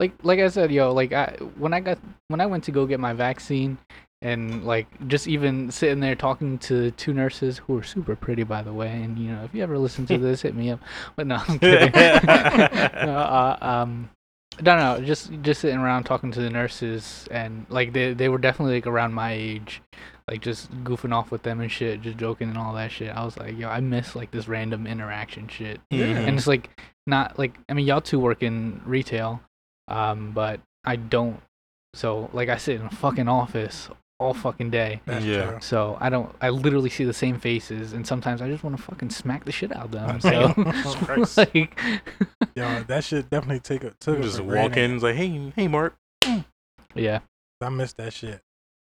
[0.00, 2.86] Like like I said, yo, like I when I got when I went to go
[2.86, 3.78] get my vaccine
[4.20, 8.62] and like just even sitting there talking to two nurses who are super pretty by
[8.62, 10.80] the way, and you know, if you ever listen to this, hit me up.
[11.14, 11.92] But no, I'm kidding.
[11.92, 14.10] no, uh, um
[14.62, 18.38] no no, just just sitting around talking to the nurses and like they they were
[18.38, 19.82] definitely like around my age.
[20.28, 23.14] Like just goofing off with them and shit, just joking and all that shit.
[23.14, 26.06] I was like, yo, I miss like this random interaction shit Yeah.
[26.06, 26.70] And it's like
[27.06, 29.42] not like I mean y'all two work in retail,
[29.88, 31.40] um, but I don't.
[31.94, 33.88] So like I sit in a fucking office
[34.20, 35.00] all fucking day.
[35.06, 35.46] That's Yeah.
[35.50, 35.58] true.
[35.60, 36.34] So I don't.
[36.40, 39.52] I literally see the same faces, and sometimes I just want to fucking smack the
[39.52, 40.20] shit out of them.
[40.20, 41.54] So oh, like,
[42.54, 45.52] Yo, that shit definitely take a took You it just walk in, it's like, hey,
[45.56, 45.94] hey, Mark.
[46.22, 46.44] Mm.
[46.94, 47.20] yeah,
[47.60, 48.40] I miss that shit.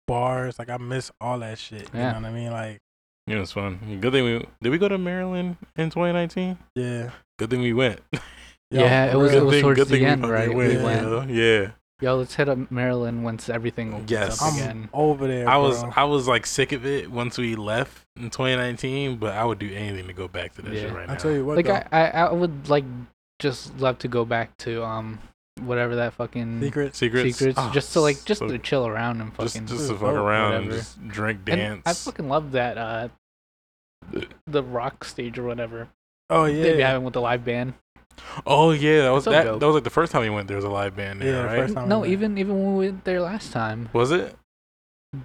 [0.07, 1.83] Bars, like I miss all that shit.
[1.93, 2.11] You Yeah.
[2.13, 2.51] know what I mean?
[2.51, 2.79] Like,
[3.27, 3.99] Yeah, it was fun.
[4.01, 4.69] Good thing we did.
[4.71, 6.57] We go to Maryland in 2019.
[6.75, 7.11] yeah.
[7.39, 8.01] Good thing we went.
[8.69, 9.41] Yo, Yeah, it was- real.
[9.41, 10.53] it was thing, towards good the thing we end, fucking right?
[10.53, 11.01] went, We went.
[11.03, 11.21] yo.
[11.23, 11.71] Yeah.
[12.01, 14.41] Yo, let's hit up Maryland once everything opens Yes.
[14.41, 15.47] up I'm over there.
[15.47, 15.93] I was bro.
[15.95, 19.71] I was like sick of it once we left in 2019, but I would do
[19.73, 20.93] anything to go back to that shit Yeah.
[20.95, 21.19] right I now.
[21.19, 22.85] tell you what, Like though, I, I, I would like
[23.39, 25.19] just love to go back to um
[25.61, 26.95] whatever that fucking secret.
[26.95, 29.87] secrets, secrets, Oh, just to like just so- to chill around and just fucking just
[29.89, 31.81] to fuck around and just drink, And dance.
[31.85, 33.09] I fucking love that uh
[34.47, 35.87] the rock stage or whatever
[36.29, 37.73] Oh yeah, they be having with the live band.
[38.45, 39.43] Oh yeah, that was that.
[39.43, 39.59] dope.
[39.59, 40.47] That was like the first time we went.
[40.47, 41.59] There was a live band there, Yeah, right?
[41.59, 41.89] first time.
[41.89, 44.35] No, we even even when we went there last time, Was it?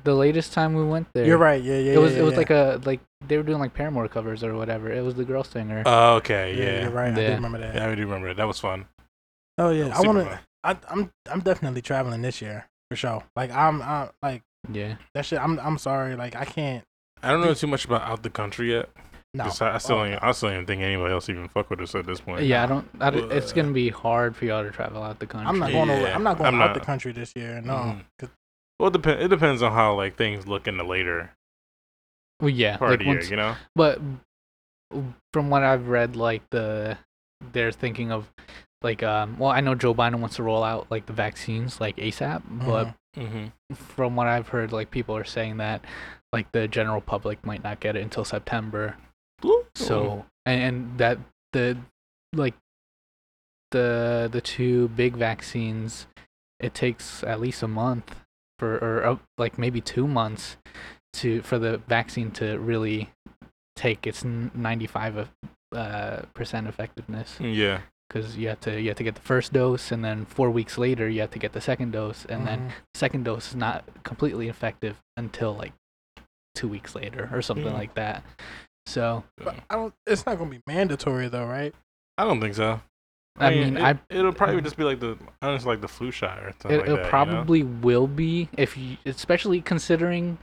[0.03, 1.63] the latest time we went there, You're right.
[1.63, 1.93] Yeah, yeah.
[1.93, 2.39] It was yeah, it was yeah.
[2.39, 4.91] like a like they were doing like Paramore covers or whatever.
[4.91, 5.83] It was the girl singer.
[5.87, 6.81] Oh, okay, Yeah, yeah.
[6.83, 7.13] you're right.
[7.13, 7.75] I do remember that.
[7.75, 8.37] Yeah, I do remember it.
[8.37, 8.87] That was fun.
[9.59, 10.41] Oh yeah, I want to.
[10.65, 13.23] I, I'm I'm definitely traveling this year for sure.
[13.37, 15.39] Like I'm, i like yeah, that shit.
[15.39, 16.17] I'm I'm sorry.
[16.17, 16.85] Like I can't.
[17.23, 18.91] I don't know too much about out the country yet.
[19.37, 21.69] No, 'cause I, I still Oh, ain't, I still don't think anybody else even fuck
[21.71, 22.45] with us at this point.
[22.45, 22.63] yeah.
[22.65, 22.89] I don't.
[23.01, 25.49] I it's gonna be hard for y'all to travel out the country.
[25.49, 25.91] I'm not going.
[25.91, 27.61] Over, I'm not going I'm out not- the country this year.
[27.61, 27.99] No.
[28.19, 28.31] 'Cause-
[28.81, 31.31] Well, it, depend, it depends on how like things look in the later
[32.41, 33.57] Well, yeah, part like of the year, you know.
[33.75, 34.01] but
[35.33, 36.99] from what I've read, like the
[37.53, 38.31] they're thinking of
[38.83, 39.39] like um.
[39.39, 42.89] Well, I know Joe Biden wants to roll out like the vaccines like ASAP, but
[43.19, 43.25] Mhm.
[43.27, 43.75] Mm-hmm.
[43.75, 45.83] from what I've heard, like people are saying that
[46.33, 48.97] like the general public might not get it until September.
[49.75, 51.19] So and, and that
[51.53, 51.77] the
[52.33, 52.55] like
[53.71, 56.07] the the two big vaccines,
[56.61, 58.15] it takes at least a month
[58.59, 60.57] for or uh, like maybe two months
[61.15, 63.11] to for the vaccine to really
[63.75, 65.29] take its ninety five of
[65.75, 69.91] uh, percent effectiveness yeah, because you have to you have to get the first dose
[69.93, 72.73] and then four weeks later you have to get the second dose and then Mhm.
[72.95, 75.73] second dose is not completely effective until like
[76.55, 77.75] two weeks later or something Mm.
[77.75, 78.23] like that.
[78.87, 79.95] So But I don't.
[80.07, 81.75] It's not gonna be mandatory though, right?
[82.19, 82.81] I don't think so.
[83.39, 86.39] I mean, it, I it'll probably just be like the honestly like the flu shot
[86.39, 86.97] or something it, like it that.
[86.97, 87.09] you know?
[87.09, 90.39] probably will be if you, especially considering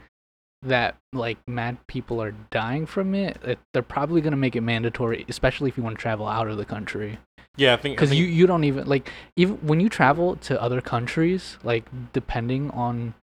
[0.62, 5.24] that like mad people are dying from it, it they're probably gonna make it mandatory,
[5.28, 7.18] especially if you want to travel out of the country.
[7.56, 10.80] Yeah, I think Because you you don't even like even when you travel to other
[10.80, 13.14] countries, like depending on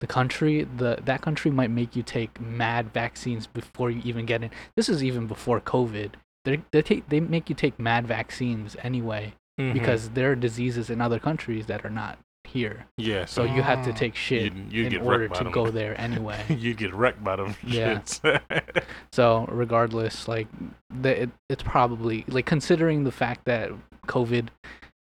[0.00, 4.42] the country, the that country might make you take mad vaccines before you even get
[4.42, 4.50] in.
[4.76, 6.12] This is even before COVID.
[6.44, 9.72] They they take they make you take mad vaccines anyway Mhm.
[9.72, 12.86] because there are diseases in other countries that are not here.
[12.96, 13.96] yeah, So so you have to Mm.
[13.96, 15.52] take shit you'd, you'd in get order to them.
[15.52, 16.44] go there anyway.
[16.48, 17.54] you get wrecked by them.
[17.66, 18.02] Yeah.
[19.12, 20.46] so regardless, like
[20.90, 23.70] the it, it's probably like considering the fact that
[24.06, 24.48] COVID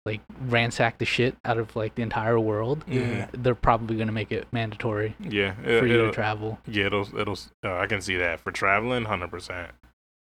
[0.05, 3.27] like ransacked the shit out of like the entire world, Yeah.
[3.33, 6.59] they're probably gonna make it mandatory yeah, for you to travel.
[6.67, 7.37] yeah, it'll, it'll.
[7.63, 9.71] Uh, I can see that for traveling, hundred percent.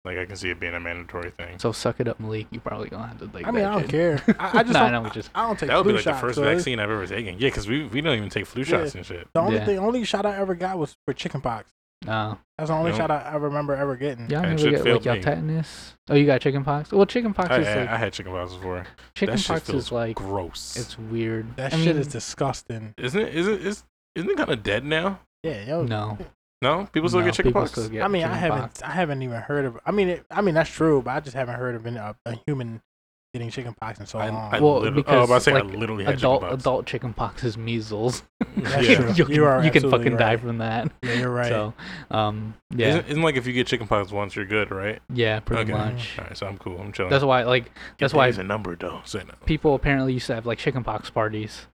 [0.05, 1.59] Like I can see it being a mandatory thing.
[1.59, 2.47] So suck it up, Malik.
[2.53, 3.47] You probably gonna have to like.
[3.47, 3.91] I mean, I don't shit.
[3.91, 4.37] care.
[4.39, 4.93] I, I just Nah, don't.
[4.93, 6.79] no, we just- I don't take That would flu be like the first so vaccine
[6.79, 7.35] I've ever taken.
[7.39, 8.69] Yeah, because we we don't even take flu Yeah.
[8.69, 9.27] shots and shit.
[9.35, 9.65] The only Yeah.
[9.65, 11.73] the only shot I ever got was for chickenpox.
[12.05, 12.39] No.
[12.59, 12.99] That's the only Nope.
[12.99, 14.31] shot I, I remember ever getting.
[14.31, 15.23] Y'all That never shit get like failed y'all me.
[15.23, 15.95] tetanus.
[16.09, 16.93] Oh, you got chickenpox.
[16.93, 18.77] Well, chickenpox I, is I, like I had chickenpox before.
[18.79, 20.77] that shit chickenpox feels is like gross.
[20.77, 21.57] it's weird.
[21.57, 22.95] That I shit mean, is disgusting.
[22.99, 23.35] isn't it?
[23.35, 23.85] Isn't is
[24.15, 25.21] isn't it kind of dead now?
[25.43, 25.83] Yeah, yo.
[25.85, 26.19] no.
[26.63, 27.71] No, people still no, get people chickenpox.
[27.73, 29.79] still get I mean, I haven't, I haven't even heard of.
[29.85, 32.01] I mean, it, I mean that's true, but I just haven't heard of an, a,
[32.01, 32.81] uh, a human
[33.39, 34.55] getting chickenpox in so I, long.
[34.55, 36.41] I Well, literally, because, oh, I was about to say like, I literally had Adult
[36.43, 36.63] chickenpox.
[36.63, 38.23] adult chickenpox is measles.
[38.57, 38.95] That's yeah.
[38.97, 39.09] true.
[39.15, 40.91] you can, You are you can absolutely fucking die from that.
[41.03, 41.49] yeah, you're right.
[41.49, 41.75] So,
[42.11, 45.01] um, yeah, Isn't, isn't like if you get chickenpox once, you're good, right?
[45.13, 45.73] yeah, pretty Okay.
[45.73, 46.19] much.
[46.19, 46.79] All right, so I'm cool.
[46.79, 47.11] I'm chilling.
[47.11, 49.01] That's why, like, that's why He's a number though.
[49.05, 49.35] So no.
[49.45, 51.67] people apparently used to have like chickenpox parties.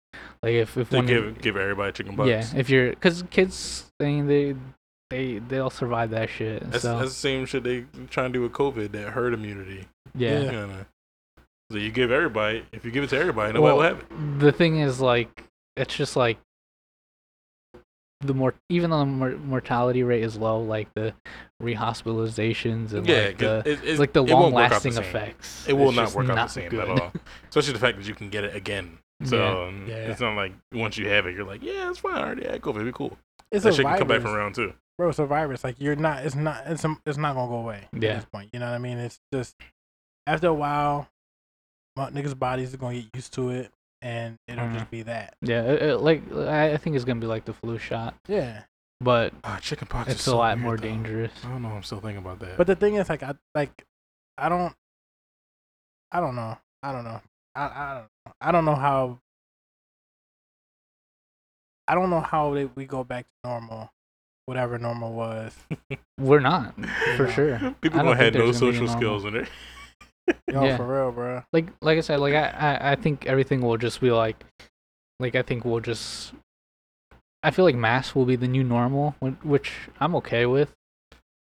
[0.43, 2.29] Like if if They one give give everybody chickenpox.
[2.29, 4.57] yeah, if you're because kids thing they
[5.11, 6.69] they they'll survive that shit.
[6.71, 9.87] That's, so that's the same shit they trying to do with COVID, that herd immunity.
[10.15, 10.41] yeah.
[10.41, 10.67] Yeah.
[11.71, 11.77] You.
[11.77, 14.39] So you give everybody, if you give it to everybody, nobody Well, will have it.
[14.41, 15.45] the thing is like
[15.77, 16.39] it's just like
[18.23, 21.15] the more even though the mor- mortality rate is low, like the
[21.63, 25.67] rehospitalizations and Yeah, like 'cause the it, it's, like the long lasting effects.
[25.69, 26.89] It will it's not work out the same good.
[26.89, 27.13] at all.
[27.49, 28.99] Especially the fact that you can get it again.
[29.25, 29.67] So Yeah.
[29.69, 29.95] um, Yeah.
[30.11, 32.15] it's not like once you have it, you're like, yeah, it's fine.
[32.17, 32.85] I already had COVID.
[32.85, 33.17] Be cool.
[33.51, 34.75] it's that a shit can come back from round two.
[34.99, 35.09] bro.
[35.09, 35.65] It's a virus.
[35.65, 36.25] Like you're not.
[36.27, 36.63] It's not.
[36.67, 37.89] It's a, it's not gonna go away.
[37.93, 38.11] Yeah.
[38.11, 38.99] At this point, you know what I mean?
[38.99, 39.57] It's just
[40.27, 41.07] after a while, my
[41.99, 43.71] niggas' bodies are gonna get used to it,
[44.03, 44.75] and it'll Mhm.
[44.75, 45.35] just be that.
[45.43, 48.63] Yeah, it, it- like I I think it's gonna be like the flu shot, Yeah.
[49.01, 50.83] but Ah, chickenpox it's is a so lot weird, more though.
[50.85, 51.33] dangerous.
[51.45, 51.71] I don't know.
[51.71, 52.57] I'm still thinking about that.
[52.57, 53.85] But the thing is, like, I like,
[54.39, 54.75] I don't,
[56.13, 57.21] I don't know, I don't know,
[57.55, 58.33] I, I don't, know.
[58.41, 59.19] I don't know how,
[61.89, 63.91] I don't know how they, we go back to normal,
[64.47, 65.57] whatever normal was.
[66.19, 66.75] We're not
[67.17, 67.59] for sure.
[67.81, 69.49] people I don't gonna have no there's gonna social skills in it.
[70.53, 70.77] Yo, Yeah.
[70.77, 71.43] for real, bro.
[71.53, 74.37] like like I said, like I, I I think everything will just be like,
[75.19, 76.33] like I think we'll just.
[77.43, 79.13] I feel like masks will be the new normal,
[79.43, 80.73] which I'm okay with.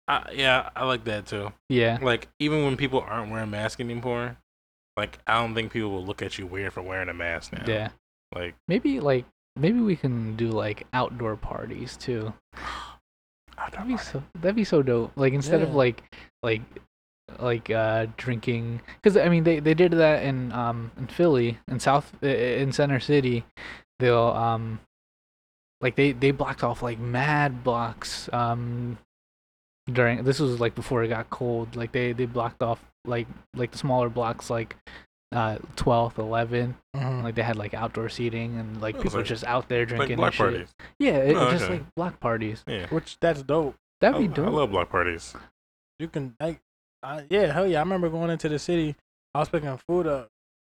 [0.09, 1.53] Uh, yeah, I like that too.
[1.69, 4.37] Yeah, Like even when people aren't wearing masks anymore,
[4.97, 7.65] like I don't think people will look at you weird for wearing a mask now.
[7.67, 7.89] yeah.
[8.35, 9.25] Like Maybe like
[9.57, 12.35] maybe we can do like outdoor parties too.
[13.73, 15.13] That'd be so that'd be so dope.
[15.17, 16.03] Like instead of like
[16.43, 16.61] like
[17.41, 21.81] like uh drinking because I mean they they did that in um in Philly in
[21.81, 22.31] South i- i-
[22.63, 23.45] in Center City.
[23.99, 24.81] They'll um
[25.81, 28.99] like they they blocked off like mad blocks um
[29.93, 31.77] during this was like before it got cold.
[31.77, 34.77] Like they they blocked off like like the smaller blocks like
[35.33, 37.25] uh 12th 11th Mhm.
[37.25, 40.17] like they had like outdoor seating and like people like- just out there like drinking
[40.19, 40.69] block parties.
[41.01, 41.75] yeah it, Oh, just okay.
[41.75, 43.75] like block parties Yeah, Which that's dope.
[44.01, 45.35] that'd be I, I love block parties.
[45.99, 46.61] You can like,
[47.07, 47.79] I, yeah, hell yeah.
[47.79, 48.97] I remember going into the city.
[49.35, 50.29] I was picking food up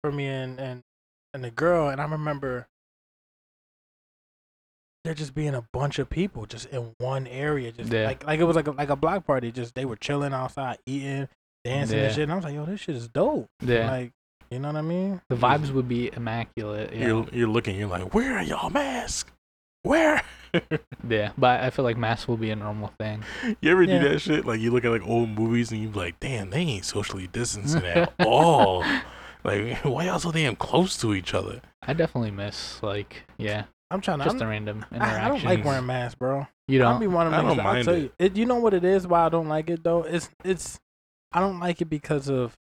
[0.03, 0.83] for me and and
[1.35, 2.67] and the girl, and I remember
[5.05, 8.07] there just being a bunch of people just in one area, just Yeah.
[8.07, 9.53] like like it was like a, like a block party.
[9.53, 11.29] Just they were chilling outside, eating,
[11.65, 12.23] dancing and shit.
[12.25, 13.47] And I was like, yo, this shit is dope.
[13.63, 14.13] yeah Like,
[14.51, 15.21] you know what I mean?
[15.29, 17.77] the vibes would be immaculate yeah You're you're looking.
[17.77, 19.31] You're like, where are y'all masks?
[19.87, 20.23] Where?
[21.09, 23.23] yeah but i feel like masks will be a normal thing
[23.61, 23.99] you ever Yeah.
[24.01, 24.47] do that shit?
[24.47, 27.27] Like you look at like old movies and you be like, damn, they ain't socially
[27.27, 28.83] distancing at all.
[29.45, 31.61] Like, why y'all so damn close to each other?
[31.87, 34.25] i definitely miss like yeah I'm trying to.
[34.25, 36.47] just I'm, a random interaction I don't like wearing masks, bro.
[36.69, 37.47] you I'll don't be one of I them.
[37.49, 37.99] don't niggas, I'll mind tell it.
[38.03, 38.11] you.
[38.19, 38.37] it.
[38.37, 39.07] You know what it is?
[39.07, 40.03] Why I don't like it though?
[40.05, 40.81] It's it's.
[41.33, 42.55] I don't like it because of.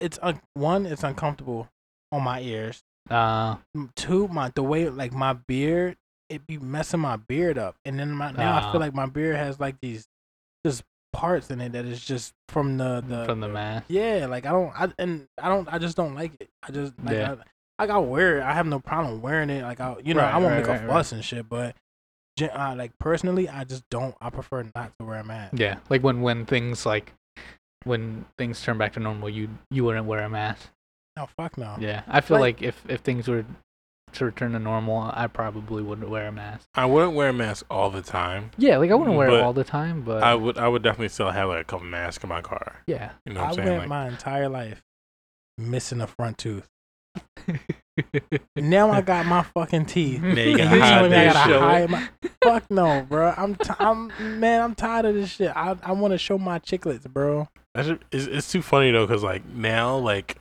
[0.00, 0.86] It's un, one.
[0.86, 1.68] It's uncomfortable
[2.10, 2.82] on my ears.
[3.10, 3.56] uh
[3.94, 5.96] Two, my the way like my beard,
[6.30, 8.72] it be messing my beard up, and then my now I Ah.
[8.72, 10.06] feel like my beard has like these,
[10.64, 14.46] just parts in it that is just from the the from the mask yeah, like
[14.46, 16.48] I don't, I and I don't, I just don't like it.
[16.62, 17.36] I just like, Yeah.
[17.78, 18.42] I, like I wear it.
[18.42, 19.62] I have no problem wearing it.
[19.62, 21.48] Like I, you know, Right, I won't right, make right, a fuss and shit.
[21.48, 21.76] But
[22.42, 24.14] uh, like personally, I just don't.
[24.20, 25.54] I prefer not to wear a mask.
[25.56, 27.12] yeah like when when things like
[27.84, 30.70] when things turn back to normal you you wouldn't wear a mask
[31.16, 31.76] No, fuck no.
[31.78, 33.44] yeah i feel Like- like if if things were
[34.14, 37.66] to return to normal i probably wouldn't wear a mask I wouldn't wear a mask
[37.70, 38.50] all the time.
[38.56, 41.08] yeah like i wouldn't wear it all the time but I would I would definitely
[41.08, 42.82] still have like a couple masks in my car.
[42.86, 43.68] yeah You know what I I'm saying?
[43.68, 44.82] went Like, my entire life
[45.58, 46.68] missing a front tooth.
[48.56, 50.20] Now I got my fucking teeth.
[50.20, 51.60] Now you gotta you hide telling me I that gotta shit.
[51.60, 52.08] hide my
[52.42, 53.32] fuck no, bro.
[53.36, 54.62] I'm t- I'm man.
[54.62, 55.52] I'm tired of this shit.
[55.54, 57.48] I I want to show my chiclets, bro.
[57.74, 60.38] That shit- it's, it's too funny though, cause like now, like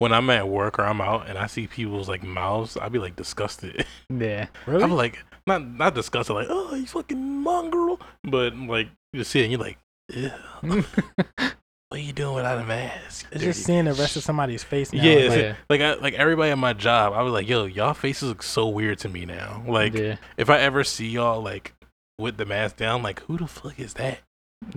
[0.00, 2.98] when I'm at work or I'm out and I see people's like mouths, I'd be
[2.98, 3.86] like disgusted.
[4.10, 4.82] yeah Really?
[4.82, 9.44] I'm like not not disgusted, like oh you fucking mongrel, but like you see it
[9.44, 9.78] and you're like
[10.12, 10.30] Ew.
[10.62, 11.54] what
[11.92, 13.26] are you doing without a mask?
[13.32, 15.02] It's just seeing the rest of somebody's face now.
[15.02, 15.54] Yeah, It's it's like, Yeah.
[15.68, 18.68] like I, like everybody at my job, I was like, "Yo, y'all faces look so
[18.68, 21.74] weird to me now." Like, yeah, if I ever see y'all like
[22.18, 24.18] with the mask down, like, who the fuck is that?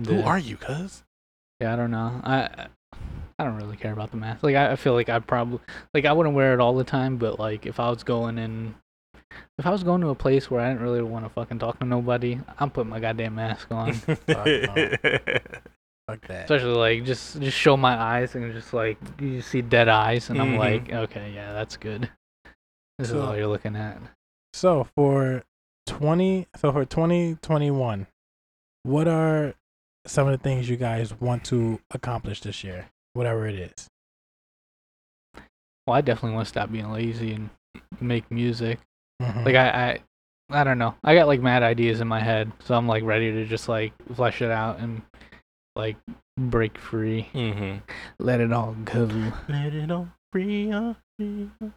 [0.06, 1.02] Who are you, cuz?
[1.60, 2.20] Yeah, I don't know.
[2.24, 2.66] I
[3.38, 4.42] I don't really care about the mask.
[4.42, 5.60] Like I, I feel like I probably
[5.92, 8.74] like I wouldn't wear it all the time, but like if I was going in
[9.58, 11.80] if I was going to a place where I didn't really want to fucking talk
[11.80, 13.92] to nobody, I'm putting my goddamn mask on.
[13.94, 14.24] fuck
[16.28, 16.44] that.
[16.44, 20.40] Especially like just just show my eyes and just like you see dead eyes and
[20.40, 20.58] I'm Mhm.
[20.58, 22.10] like, okay, yeah, that's good.
[22.98, 23.98] This is So- all you're looking at.
[24.52, 25.42] So for
[25.86, 28.06] twenty, so for twenty twenty one,
[28.84, 29.54] what are
[30.06, 32.86] some of the things you guys want to accomplish this year?
[33.14, 33.88] Whatever it is.
[35.86, 37.50] Well, I definitely want to stop being lazy and
[38.00, 38.78] make music.
[39.22, 39.44] Mhm.
[39.44, 39.98] Like I, I
[40.60, 40.94] I don't know.
[41.04, 43.92] I got like mad ideas in my head, so I'm like ready to just like
[44.14, 45.02] flesh it out and
[45.76, 45.96] like
[46.38, 47.28] break free.
[47.34, 47.78] mm-hmm.
[48.18, 49.08] Let it all go.
[49.48, 51.50] Let it all free, uh, free.
[51.62, 51.68] uh.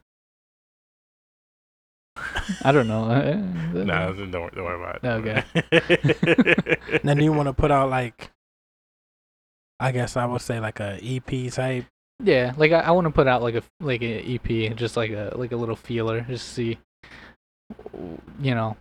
[2.63, 3.03] I don't know.
[3.05, 3.35] uh,
[3.83, 5.07] Nah, don't don't worry about it.
[5.07, 6.97] Okay.
[7.03, 8.31] then you want to put out like,
[9.80, 11.86] I guess I would say like a EP type.
[12.23, 15.11] Yeah, like I, I want to put out like a like an EP, just like
[15.11, 16.80] a like a little feeler, just see.
[18.39, 18.78] You know,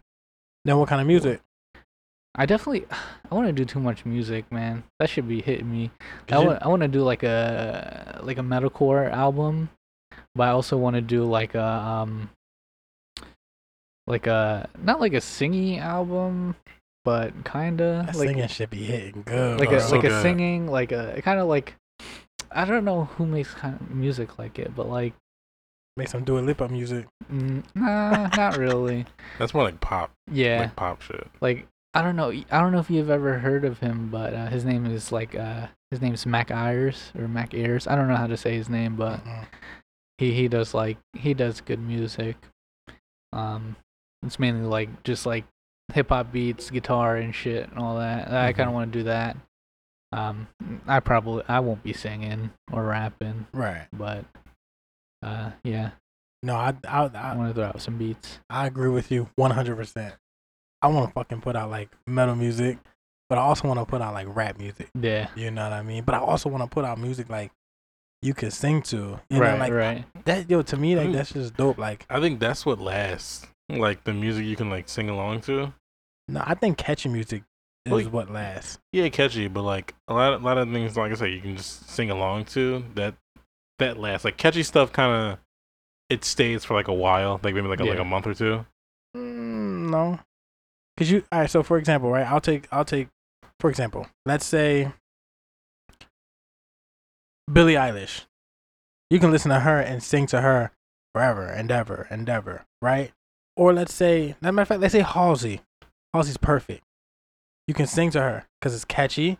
[0.64, 1.40] Then what kind of music?
[2.34, 2.86] I definitely
[3.30, 4.84] I want to do too much music, man.
[4.98, 5.90] That should be hitting me.
[6.30, 9.68] I want I want to do like a like a metalcore album,
[10.34, 12.30] but I also want to do like a um
[14.06, 16.54] like a not like a singy album,
[17.06, 19.60] but kinda that like singing should be hitting good.
[19.60, 21.74] like a so like a singing like a kind of like
[22.50, 25.14] I don't know who makes kind of music like it, but like
[25.96, 27.06] make some Dua Lipa music.
[27.32, 29.06] mm, nah, not really.
[29.38, 31.26] That's more like pop, Yeah, like pop shit.
[31.40, 32.30] like I don't know.
[32.30, 35.34] I don't know if you've ever heard of him, but uh, his name is like
[35.34, 37.86] uh his name is Mac Ayres or Mac Ayres.
[37.86, 39.46] I don't know how to say his name, but Mhm.
[40.18, 42.36] he he does like he does good music.
[43.32, 43.76] Um,
[44.24, 45.44] it's mainly like just like
[45.92, 48.30] hip hop beats, guitar and shit and all that.
[48.32, 49.36] I kind of want to do that.
[50.12, 50.46] Um,
[50.86, 53.86] I probably I won't be singing or rapping, Right.
[53.92, 54.24] but
[55.22, 55.90] uh, yeah,
[56.42, 58.38] No, I I I I, want to throw out some beats.
[58.48, 60.14] I agree with you one hundred percent.
[60.82, 62.78] I want to fucking put out like metal music,
[63.28, 64.88] but I also want to put out like rap music.
[64.98, 66.04] Yeah, You know what I mean?
[66.04, 67.50] But I also want to put out music like
[68.22, 69.20] you could sing to.
[69.28, 70.04] You right, know, like right.
[70.24, 70.48] that.
[70.48, 71.12] Yo, to me, like Mm.
[71.14, 71.78] that's just dope.
[71.78, 73.46] Like, I think that's what lasts.
[73.68, 75.72] Like the music you can like sing along to.
[76.28, 77.42] no, I think catchy music
[77.84, 78.78] is Well, what lasts.
[78.92, 81.56] Yeah, catchy, but like a lot, a lot of things, like I said, you can
[81.56, 82.84] just sing along to.
[82.94, 83.14] That
[83.78, 84.24] that lasts.
[84.24, 85.38] Like catchy stuff, kind of,
[86.08, 88.64] it stays for like a while, like maybe like a, like a month or two.
[89.16, 90.20] Mm, no,
[90.96, 91.24] cause you.
[91.32, 91.50] All right.
[91.50, 92.26] So for example, right?
[92.26, 92.68] I'll take.
[92.70, 93.08] I'll take.
[93.58, 94.92] For example, let's say
[97.52, 98.26] Billie Eilish.
[99.10, 100.72] You can listen to her and sing to her
[101.14, 103.12] forever and ever and ever, right?
[103.56, 105.60] Or let's say, as a matter of fact, let's say Halsey.
[106.14, 106.82] Halsey's perfect.
[107.66, 109.38] You can sing to her because it's catchy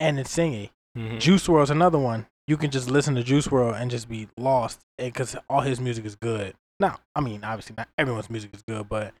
[0.00, 0.70] and it's singy.
[0.96, 1.20] Mhm.
[1.20, 2.26] Juice WRLD's another one.
[2.46, 6.04] You can just listen to Juice WRLD and just be lost because all his music
[6.04, 6.54] is good.
[6.80, 9.12] Now, I mean, obviously not everyone's music is good, but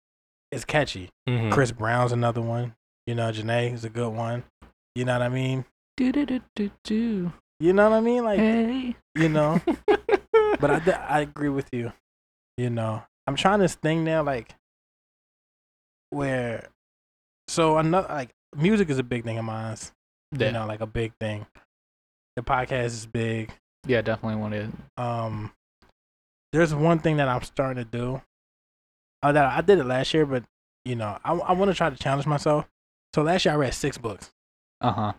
[0.50, 1.10] it's catchy.
[1.28, 1.52] Mhm.
[1.52, 2.74] Chris Brown's another one.
[3.06, 4.44] You know, Janae is a good one.
[4.94, 5.64] You know what I mean?
[5.96, 7.32] Do do do do do.
[7.60, 8.24] You know what I mean?
[8.24, 8.96] Like, Hey.
[9.14, 9.60] you know.
[10.58, 11.92] but I, I agree with you.
[12.56, 14.56] You know, I'm trying this thing now, like,
[16.10, 16.66] where,
[17.46, 19.76] so another like music is a big thing of mine.
[20.36, 21.46] Yeah, You know, like a big thing.
[22.34, 23.52] The podcast is big.
[23.86, 24.72] yeah, definitely want to.
[25.00, 25.52] Um,
[26.52, 28.20] there's one thing that I'm starting to do.
[29.22, 30.42] Uh, that I did it last year, but
[30.84, 32.66] you know, I I want to try to challenge myself.
[33.14, 34.32] So last year I read six books.
[34.80, 35.12] Uh huh.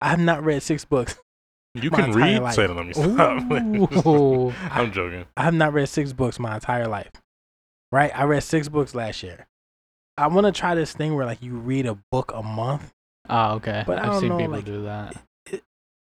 [0.00, 1.16] I have not read six books.
[1.74, 2.42] you my can read.
[2.42, 2.54] life.
[2.54, 2.74] Say that.
[2.74, 4.52] Let me stop.
[4.72, 5.26] I'm joking.
[5.36, 7.10] I have not read six books my entire life.
[7.94, 8.10] Right?
[8.12, 9.46] I read six books last year.
[10.18, 12.92] I want to try this thing where like you read a book a month.
[13.28, 13.84] Oh, okay.
[13.86, 15.22] But I I've don't seen know, people like, do that.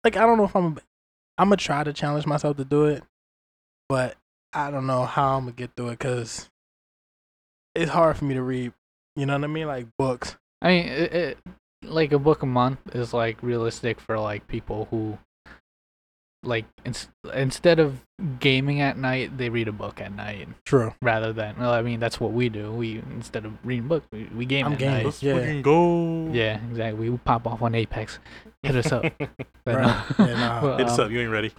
[0.03, 0.79] Like I don't know if I'm
[1.37, 3.03] I'm gonna try to challenge myself to do it,
[3.91, 4.17] but
[4.55, 6.49] I don't know how I'm gonna get through it because
[7.75, 8.73] it's hard for me to read.
[9.15, 9.67] You know what I mean?
[9.67, 10.37] Like books.
[10.63, 11.39] I mean, it,
[11.83, 15.19] like a book a month is like realistic for like people who,
[16.45, 18.01] like, ins- instead of
[18.41, 20.93] gaming at night, they read a book at night True.
[21.03, 21.57] rather than.
[21.59, 22.73] Well, I mean, that's what we do.
[22.73, 24.95] We instead of reading book, we, we game I'm at gaming.
[24.97, 25.05] night.
[25.07, 25.35] Let's Yeah.
[25.39, 26.29] fucking go.
[26.33, 27.09] Yeah, exactly.
[27.11, 28.19] We pop off on Apex.
[28.63, 29.05] Hit us up.
[29.65, 30.19] But, Right.
[30.19, 30.27] no.
[30.27, 30.63] Yeah, nah.
[30.63, 31.11] Well, Hit us um, up.
[31.13, 31.53] You ain't ready.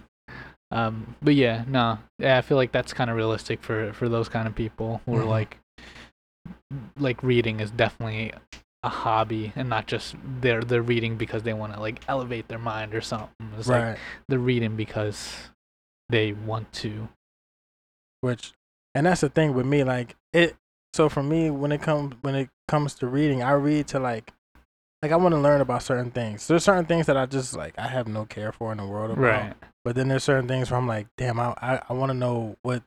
[0.70, 4.28] Um, but yeah, no, yeah, I feel like that's kind of realistic for for those
[4.28, 5.28] kind of people who are Mhm.
[5.28, 5.58] like,
[6.98, 8.32] like reading is definitely
[8.84, 12.58] a hobby and not just they're they're reading because they want to like elevate their
[12.58, 13.30] mind or something.
[13.58, 13.98] It's like right.
[14.28, 15.34] they're reading because
[16.10, 17.08] they want to.
[18.20, 18.52] Which,
[18.94, 19.82] and that's the thing with me.
[19.82, 20.56] Like it.
[20.92, 24.32] So for me, when it comes when it comes to reading, I read to like,
[25.02, 26.46] like I want to learn about certain things.
[26.46, 29.10] There's certain things that I just like I have no care for in the world
[29.10, 29.56] about.
[29.82, 32.56] But then there's certain things where I'm like, damn, I I, I want to know
[32.62, 32.82] what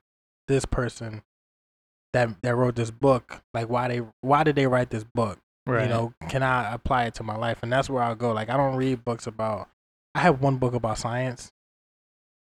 [0.47, 1.23] this person
[2.13, 5.39] that that wrote this book, like why they why did they write this book?
[5.67, 5.83] Right.
[5.83, 7.59] You know, can I apply it to my life?
[7.61, 8.31] And that's where I'll go.
[8.31, 9.69] Like I don't read books about.
[10.15, 11.51] I have one book about science,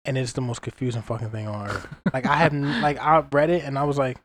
[0.05, 1.89] and it's the most confusing fucking thing on earth.
[2.13, 2.81] like I haven't.
[2.83, 4.19] like I read it and I was like,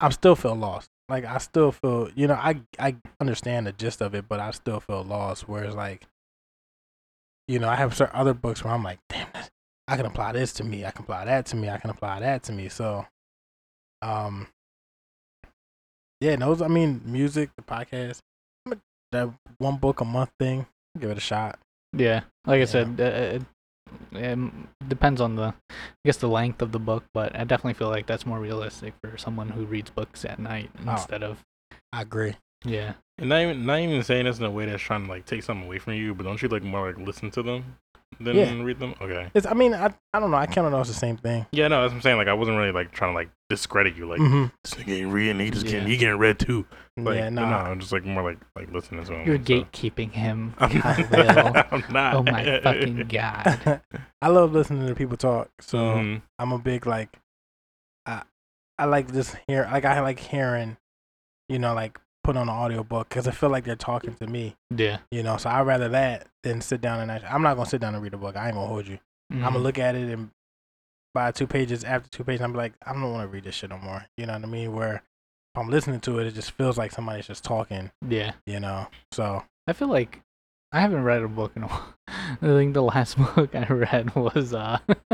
[0.00, 0.90] I still feel lost.
[1.08, 4.50] Like I still feel, you know, I I understand the gist of it, but I
[4.50, 5.48] still feel lost.
[5.48, 6.06] Whereas like,
[7.48, 9.28] you know, I have certain other books where I'm like, damn,
[9.88, 10.84] I can apply this to me.
[10.84, 11.70] I can apply that to me.
[11.70, 12.68] I can apply that to me.
[12.68, 13.06] So,
[14.02, 14.48] um,
[16.20, 16.62] yeah, those.
[16.62, 18.20] I mean, music, the podcast,
[19.12, 20.66] that one book a month thing.
[20.98, 21.58] Give it a shot.
[21.92, 22.64] Yeah, like I Yeah.
[22.66, 23.38] said, uh,
[24.14, 27.74] it, um, depends on the, I guess the length of the book, but I definitely
[27.74, 30.92] feel like that's more realistic for someone who reads books at night Oh.
[30.92, 31.44] instead of
[31.92, 32.34] I agree.
[32.64, 32.94] yeah.
[33.18, 35.42] And not even not even saying this in a way that's trying to like take
[35.42, 37.76] something away from you, but don't you like more like listen to them
[38.20, 38.62] than Yeah.
[38.62, 38.94] read them?
[39.00, 39.28] Okay.
[39.34, 39.46] It's.
[39.46, 40.36] I mean, I I don't know.
[40.36, 41.46] I kind of know it's the same thing.
[41.52, 42.16] Yeah, no, that's what I'm saying.
[42.16, 44.06] Like I wasn't really like trying to like discredit you.
[44.08, 44.50] Like Mhm.
[44.64, 45.72] this nigga ain't reading, he just Yeah.
[45.72, 46.66] getting he getting read too.
[46.96, 47.56] Like, yeah, no, no.
[47.56, 49.26] I'm just like more like like listening to him.
[49.26, 49.42] You're so.
[49.44, 51.64] gatekeeping him, I'm Kyle.
[51.70, 52.14] I'm not.
[52.14, 53.82] oh my fucking god.
[54.22, 55.50] I love listening to people talk.
[55.60, 56.22] So Mhm.
[56.38, 57.16] I'm a big like,
[58.06, 58.22] I
[58.78, 60.76] I like just hear like I like hearing,
[61.48, 64.56] you know, like put on an audiobook because I feel like they're talking to me.
[64.76, 64.98] Yeah.
[65.10, 67.80] You know, so I'd rather that than sit down and actually, I'm not gonna sit
[67.80, 68.36] down and read a book.
[68.36, 68.98] I ain't gonna hold you.
[69.30, 69.62] I'm gonna Mhm.
[69.62, 70.30] look at it and
[71.14, 73.70] by two pages after two pages, I'm like, I don't want to read this shit
[73.70, 74.04] no more.
[74.18, 74.74] You know what I mean?
[74.74, 75.02] Where if
[75.60, 77.90] I'm listening to it, it just feels like somebody's just talking.
[78.06, 78.32] Yeah.
[78.46, 80.20] You know, so I feel like
[80.76, 81.94] I haven't read a book in a while.
[82.08, 85.10] I think the last book I read was uh what,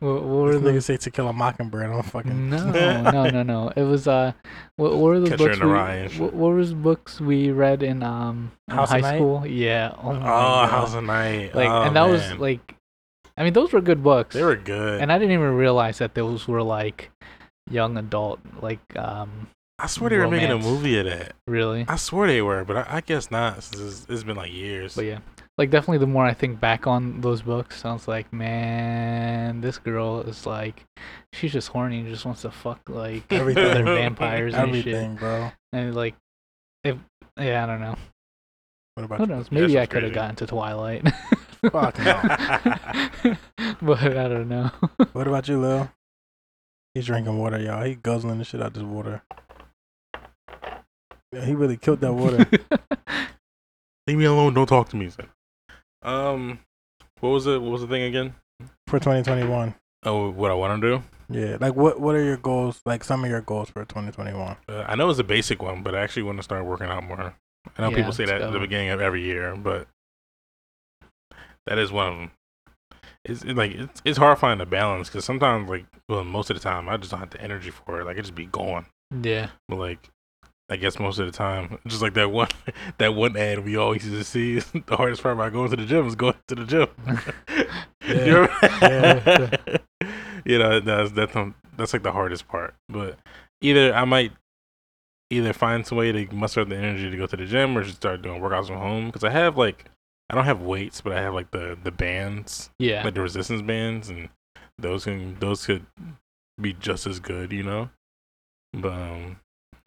[0.00, 1.90] what were this the nigga say To Kill a Mockingbird.
[1.90, 2.50] I'm fucking.
[2.50, 3.72] No, no, no, no.
[3.74, 4.32] It was uh,
[4.76, 5.60] what, what were the Catcher books?
[5.60, 6.20] in we, Rye and shit.
[6.20, 9.46] what, what was books we read in um in House high school?
[9.46, 9.94] Yeah.
[10.02, 11.54] Oh, Oh, House of Night.
[11.54, 12.74] like, oh, and that was like,
[13.36, 14.34] I mean, those were good books.
[14.34, 15.00] they were good.
[15.00, 17.10] and I didn't even realize that those were like
[17.70, 19.48] young adult, like um,
[19.80, 21.34] I swear they were making a movie of that.
[21.46, 21.84] really.
[21.88, 23.62] I swear they were, but I, I guess not.
[23.62, 24.96] Since it's, it's been like years.
[24.96, 25.18] But yeah,
[25.56, 30.20] like definitely the more I think back on those books, sounds like man, this girl
[30.22, 30.84] is like,
[31.32, 33.64] she's just horny and just wants to fuck like Everything.
[33.70, 35.16] other vampires and shit.
[35.16, 35.52] Bro.
[35.72, 36.16] And like,
[36.82, 36.96] if
[37.38, 37.94] yeah, I don't know.
[38.94, 39.30] What about Who you?
[39.36, 39.52] knows?
[39.52, 41.08] Maybe shit's I could have gotten to Twilight.
[41.70, 42.20] Fuck no.
[43.82, 44.70] but I don't know.
[45.12, 45.88] What about you, Lil?
[46.94, 47.84] He's drinking water, y'all.
[47.84, 49.22] He guzzling the shit out of this water.
[51.32, 52.46] Yeah, he really killed that water.
[54.06, 54.54] Leave me alone.
[54.54, 55.10] Don't talk to me.
[55.10, 55.28] Son.
[56.02, 56.60] Um,
[57.20, 57.60] what was it?
[57.60, 58.34] What was the thing again?
[58.86, 59.74] for 2021.
[60.04, 61.02] Oh, what I want to do.
[61.30, 62.80] Yeah, like what what are your goals?
[62.86, 64.56] Like some of your goals for 2021.
[64.68, 67.04] Uh, I know it's a basic one, but I actually want to start working out
[67.04, 67.34] more.
[67.76, 69.88] I know Yeah, people say let's that at the beginning of every year, but
[71.66, 72.30] that is one of them.
[73.26, 76.56] It's it, like it's it's hard finding a balance because sometimes, like, well, most of
[76.56, 78.04] the time, I just don't have the energy for it.
[78.06, 78.86] Like, I just be going.
[79.22, 79.50] yeah.
[79.68, 80.08] But like,
[80.70, 82.48] I guess most of the time, just like that one
[82.98, 84.56] that one ad we always used to see.
[84.58, 86.88] is the hardest part about going to the gym is going to the gym.
[88.06, 88.24] Yeah.
[88.24, 88.48] You know?
[88.82, 89.76] Yeah.
[90.44, 91.36] you know, that's that's
[91.76, 92.74] that's like the hardest part.
[92.88, 93.18] But
[93.60, 94.32] either I might
[95.30, 97.82] either find some way to muster up the energy to go to the gym or
[97.82, 99.86] just start doing workouts from home because I have like
[100.30, 103.02] I don't have weights, but I have like the the bands, Yeah.
[103.04, 104.28] like the resistance bands, and
[104.78, 105.86] those can those could
[106.60, 107.90] be just as good, you know.
[108.74, 109.36] But um,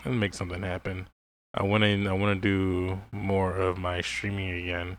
[0.06, 1.08] I'll make something happen.
[1.54, 4.98] I want to I want to do more of my streaming again.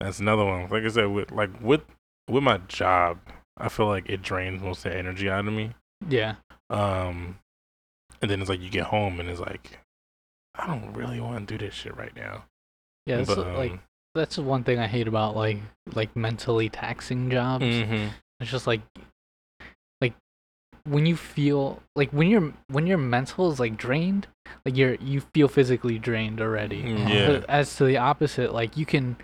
[0.00, 0.68] That's another one.
[0.68, 1.82] Like I said, with like with
[2.28, 3.18] with my job,
[3.58, 5.72] I feel like it drains most of the energy out of me.
[6.08, 6.36] yeah.
[6.70, 7.38] Um,
[8.22, 9.78] and then it's like you get home and it's like,
[10.54, 12.44] I don't really want to do this shit right now.
[13.04, 13.18] Yeah.
[13.18, 13.80] That's But, like um,
[14.14, 15.58] that's the one thing I hate about like
[15.94, 17.64] like mentally taxing jobs.
[17.64, 18.10] mhm.
[18.40, 18.80] It's just like
[20.84, 24.26] when you feel like when your when your mental is like drained,
[24.64, 26.82] like you're you feel physically drained already.
[26.82, 27.44] Mm, yeah.
[27.48, 29.16] As to the opposite, like you can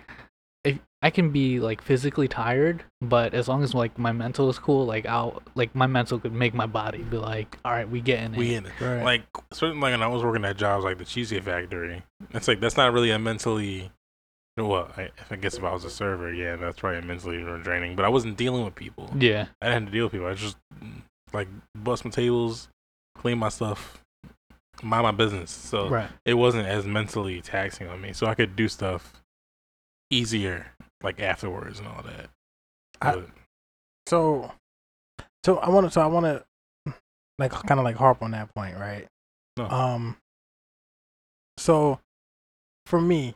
[0.63, 4.59] if I can be like physically tired, but as long as like my mental is
[4.59, 8.01] cool, like I'll like my mental could make my body be like, all right, we
[8.01, 8.37] getting it.
[8.37, 8.71] we in it.
[8.79, 9.03] Right.
[9.03, 12.59] Like certainly like when I was working at jobs like the Cheesecake Factory, it's like
[12.59, 13.91] that's not really a mentally.
[14.57, 17.95] Well, I, I guess if I was a server, yeah, that's probably mentally draining.
[17.95, 19.09] But I wasn't dealing with people.
[19.17, 20.27] yeah, I didn't have to deal with people.
[20.27, 20.57] I just
[21.33, 22.69] like bust my tables,
[23.15, 24.03] clean my stuff,
[24.83, 25.51] mind my business.
[25.51, 26.09] So Right.
[26.25, 28.13] it wasn't as mentally taxing on me.
[28.13, 29.13] So I could do stuff
[30.09, 30.67] easier,
[31.03, 32.29] like afterwards and all that.
[33.01, 33.23] I-
[34.07, 34.51] So,
[35.45, 35.91] so I want to.
[35.91, 36.93] So I want to,
[37.37, 39.07] like, kind of like harp on that point, right?
[39.57, 39.69] No.
[39.69, 40.17] Um.
[41.57, 41.99] So,
[42.87, 43.35] for me,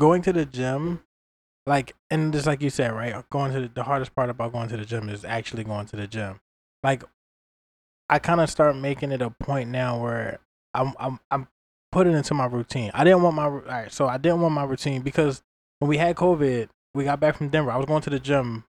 [0.00, 1.03] going to the gym,
[1.66, 3.28] like, and just like you said, right?
[3.30, 5.96] Going to the, the hardest part about going to the gym is actually going to
[5.96, 6.40] the gym.
[6.82, 7.04] Like,
[8.08, 10.38] I kind of start making it a point now where
[10.74, 11.48] I'm I'm I'm
[11.90, 12.90] putting it into my routine.
[12.92, 15.42] I didn't want my all right, so I didn't want my routine because
[15.78, 17.70] when we had COVID, we got back from Denver.
[17.70, 18.64] I was going to the gym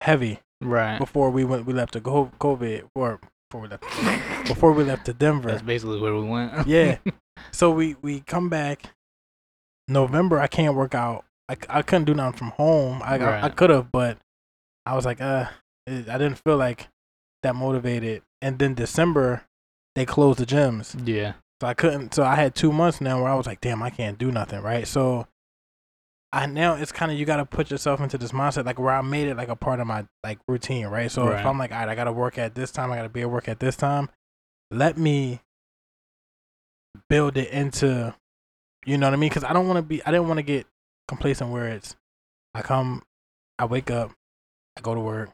[0.00, 0.98] heavy Right.
[0.98, 1.66] before we went.
[1.66, 3.18] We left to go COVID or
[3.50, 5.50] before we left before we left to Denver.
[5.50, 6.66] That's basically where we went.
[6.66, 6.98] Yeah.
[7.52, 8.90] So we we come back
[9.88, 10.38] November.
[10.38, 11.24] I can't work out.
[11.50, 13.02] I, I couldn't do nothing from home.
[13.02, 14.18] I I, I could have, but
[14.86, 15.46] I was like, uh,
[15.86, 16.88] it- I didn't feel like
[17.42, 18.22] that motivated.
[18.40, 19.42] And then December,
[19.94, 21.34] they closed the gyms, yeah.
[21.60, 22.14] so I couldn't.
[22.14, 24.62] So I had two months now where I was like, damn, I can't do nothing,
[24.62, 24.86] right?
[24.86, 25.26] So.
[26.32, 28.94] I now it's kind of you got to put yourself into this mindset like where
[28.94, 31.10] I made it like a part of my like routine, right?
[31.10, 31.40] So Right.
[31.40, 33.08] if I'm like, all right, I got to work at this time, I got to
[33.08, 34.08] be at work at this time.
[34.70, 35.40] Let me
[37.08, 38.14] build it into,
[38.86, 39.28] you know what I mean?
[39.28, 40.68] Because I don't want to be, I didn't want to get
[41.10, 41.96] complacent where it's,
[42.54, 43.02] I come,
[43.58, 44.12] I wake up,
[44.78, 45.30] I go to work,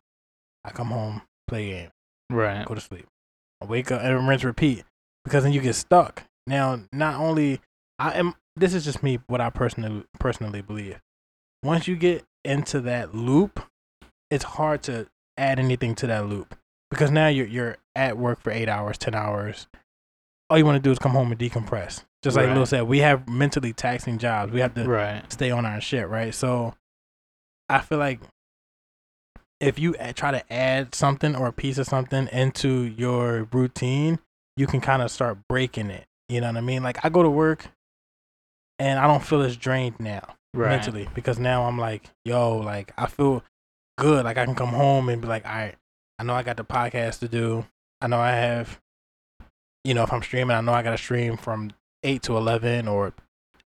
[0.64, 1.90] I come home, play a game,
[2.30, 2.66] Right.
[2.66, 3.06] go to sleep,
[3.62, 4.84] I wake up and rinse repeat.
[5.24, 6.22] Because then you get stuck.
[6.46, 7.60] Now, not only
[7.98, 11.00] I am, this is just me, what I personally personally believe.
[11.64, 13.60] Once you get into that loop,
[14.30, 15.06] it's hard to
[15.36, 16.54] add anything to that loop
[16.90, 19.66] because now you're you're at work for eight hours, ten hours.
[20.48, 22.04] All you want to do is come home and decompress.
[22.22, 22.56] Just like Right.
[22.56, 24.52] Lil said, we have mentally taxing jobs.
[24.52, 25.30] We have to Right.
[25.32, 26.34] stay on our shit, right?
[26.34, 26.74] So
[27.68, 28.20] I feel like
[29.60, 34.18] if you try to add something or a piece of something into your routine,
[34.56, 36.06] you can kind of start breaking it.
[36.28, 36.82] You know what I mean?
[36.82, 37.66] Like I go to work
[38.78, 40.70] and I don't feel as drained now Right.
[40.70, 43.42] mentally because now I'm like, yo, like I feel
[43.98, 44.24] good.
[44.24, 45.74] Like I can come home and be like, all right,
[46.18, 47.66] I know I got the podcast to do.
[48.00, 48.80] I know I have,
[49.86, 51.70] you know, if I'm streaming, I know I got to stream from
[52.02, 53.14] eight to eleven or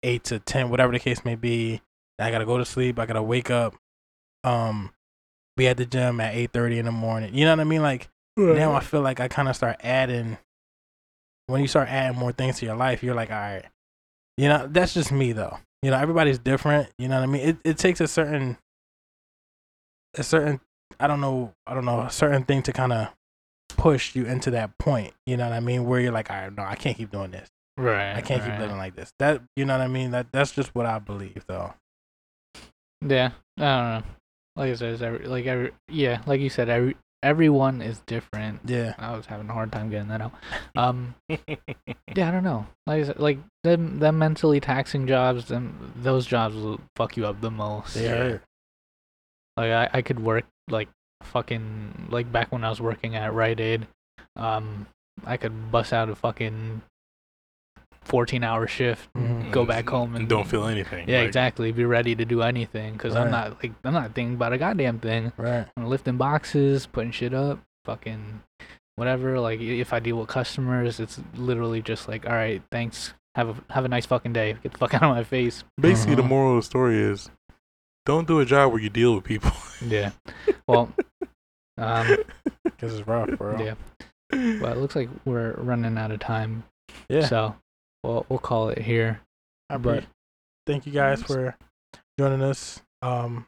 [0.01, 1.81] eight to ten, whatever the case may be.
[2.19, 2.97] I gotta go to sleep.
[2.97, 3.75] I gotta wake up.
[4.43, 4.91] Um,
[5.55, 7.35] be at the gym at eight thirty in the morning.
[7.35, 7.83] You know what I mean?
[7.83, 8.09] Like
[8.55, 10.37] now, I feel like I kind of start adding.
[11.45, 13.65] When you start adding more things to your life, you're like, all right,
[14.37, 15.59] you know, that's just me though.
[15.83, 16.89] You know, everybody's different.
[16.97, 17.47] You know what I mean?
[17.49, 18.57] It it takes a certain,
[20.15, 20.59] a certain,
[20.99, 23.09] I don't know, I don't know, a certain thing to kind of
[23.77, 25.13] push you into that point.
[25.25, 25.85] You know what I mean?
[25.85, 27.49] Where you're like, all right, no, I can't keep doing this.
[27.77, 28.15] Right.
[28.15, 29.13] I can't keep living like this.
[29.19, 30.11] That you know what I mean?
[30.11, 31.73] That that's just what I believe though.
[33.05, 33.31] Yeah.
[33.57, 34.03] I don't know.
[34.55, 38.61] Like I said, every, like every yeah, like you said, every everyone is different.
[38.65, 38.95] Yeah.
[38.97, 40.33] I was having a hard time getting that out.
[40.75, 42.67] Um, yeah, I don't know.
[42.85, 47.25] Like, I said, like them, them mentally taxing jobs, them those jobs will fuck you
[47.25, 47.95] up the most.
[47.95, 48.37] They Yeah.
[49.55, 50.87] Like I, I could work like
[51.23, 53.87] fucking like back when I was working at Rite Aid,
[54.35, 54.87] um,
[55.25, 56.81] I could bust out a fucking
[58.03, 59.51] fourteen hour shift, Mhm.
[59.51, 61.09] go back home and, and don't feel anything.
[61.09, 61.71] Yeah, Like, exactly.
[61.71, 64.99] Be ready to do anything because I'm not like I'm not thinking about a goddamn
[64.99, 65.33] thing.
[65.37, 65.65] Right.
[65.75, 68.41] I'm lifting boxes, putting shit up, fucking
[68.95, 69.39] whatever.
[69.39, 73.13] Like if I deal with customers, it's literally just like, all right, thanks.
[73.35, 74.55] Have a have a nice fucking day.
[74.63, 75.63] Get the fuck out of my face.
[75.79, 76.29] Basically, the Mhm.
[76.29, 77.29] moral of the story is,
[78.05, 79.51] don't do a job where you deal with people.
[79.85, 80.11] Yeah.
[80.67, 80.91] Well,
[81.77, 82.17] um,
[82.79, 83.59] Cause it's rough, bro.
[83.61, 83.75] yeah.
[84.31, 86.63] Well, it looks like we're running out of time.
[87.09, 87.25] Yeah.
[87.25, 87.55] So,
[88.03, 89.21] we'll we'll call it here.
[89.69, 90.09] I but- appreciate-
[90.67, 91.55] thank you guys for
[92.19, 92.81] joining us.
[93.01, 93.47] Um,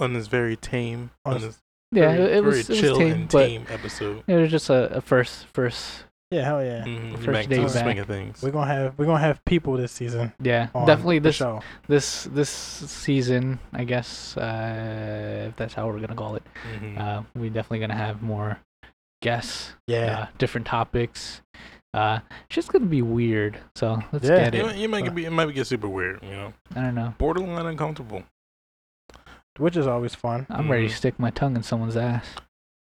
[0.00, 1.58] on this very tame, On on this- this
[1.92, 4.24] Yeah, very, it, it was very it was chill tame, and tame episode.
[4.26, 6.04] it was just a, a first first.
[6.30, 6.84] Yeah, hell yeah.
[6.84, 7.14] Mm-hmm.
[7.16, 7.70] First back day to back.
[7.82, 8.42] swing of things.
[8.42, 10.32] We're gonna have we're gonna have people this season.
[10.42, 11.60] Yeah, definitely this show.
[11.86, 16.42] this this season, I guess, uh, if that's how we're gonna call it.
[16.80, 16.98] Mhm.
[16.98, 18.58] Uh, we definitely gonna have more
[19.22, 20.20] guests, Yeah.
[20.20, 21.40] uh, different topics.
[21.94, 23.58] Uh, it's just gonna be weird.
[23.74, 24.50] So let's Yeah.
[24.50, 24.66] get it.
[24.66, 27.14] might- you might be, it might get super weird, you know, I don't know.
[27.18, 28.24] borderline uncomfortable.
[29.56, 30.46] which is always fun.
[30.50, 30.96] I'm ready to Mhm.
[30.96, 32.36] stick my tongue in someone's ass.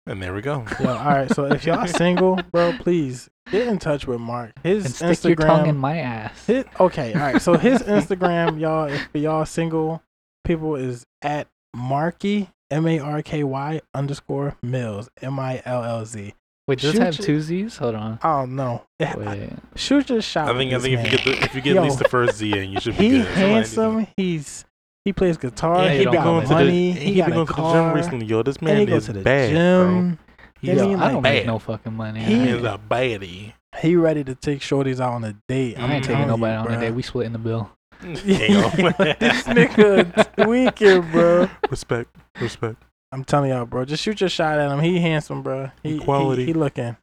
[0.07, 0.63] And there we go.
[0.79, 1.29] Yo, all right.
[1.33, 4.51] So if y'all single, bro, please get in touch with Mark.
[4.63, 5.79] His And stick your tongue in Instagram.
[5.79, 6.45] my ass.
[6.45, 7.41] His, okay, all right.
[7.41, 10.03] So his Instagram, y'all, if y'all single
[10.43, 16.05] people, is at Marky M A R K Y underscore Mills M I L L
[16.05, 16.33] Z.
[16.67, 17.77] Wait, does it shoot have your- two Z's?
[17.77, 18.19] Hold on.
[18.23, 18.83] Oh no!
[18.99, 19.13] know.
[19.17, 19.49] Wait.
[19.75, 20.49] Shoot your shot.
[20.49, 21.81] I think I think this if you get the, if you get Yo.
[21.81, 23.25] at least the first Z in, you should be he good.
[23.25, 24.07] Somebody handsome.
[24.17, 24.65] He's
[25.05, 25.85] he plays guitar.
[25.85, 26.91] Yeah, he you got going to the- money.
[26.91, 28.43] he, he got been a going to the gym recently, yo.
[28.43, 30.09] This man he goes is to the bad, gym.
[30.09, 30.17] bro.
[30.61, 31.47] He's I Yo, mean, I don't like- make bad.
[31.47, 32.19] no fucking money.
[32.23, 33.53] He- He's a baddie.
[33.79, 35.77] He ready to take shorties out on a date.
[35.77, 36.79] I I'm ain't taking nobody you, on a date.
[36.87, 36.91] day.
[36.91, 37.69] We splitting the bill.
[38.01, 38.21] this
[39.43, 41.49] nigga tweaking, bro.
[41.69, 42.81] respect, respect.
[43.11, 43.85] I'm telling y'all, bro.
[43.85, 44.79] Just shoot your shot at him.
[44.79, 45.71] He handsome, bro.
[45.83, 46.41] He, Equality.
[46.43, 46.97] He, he looking.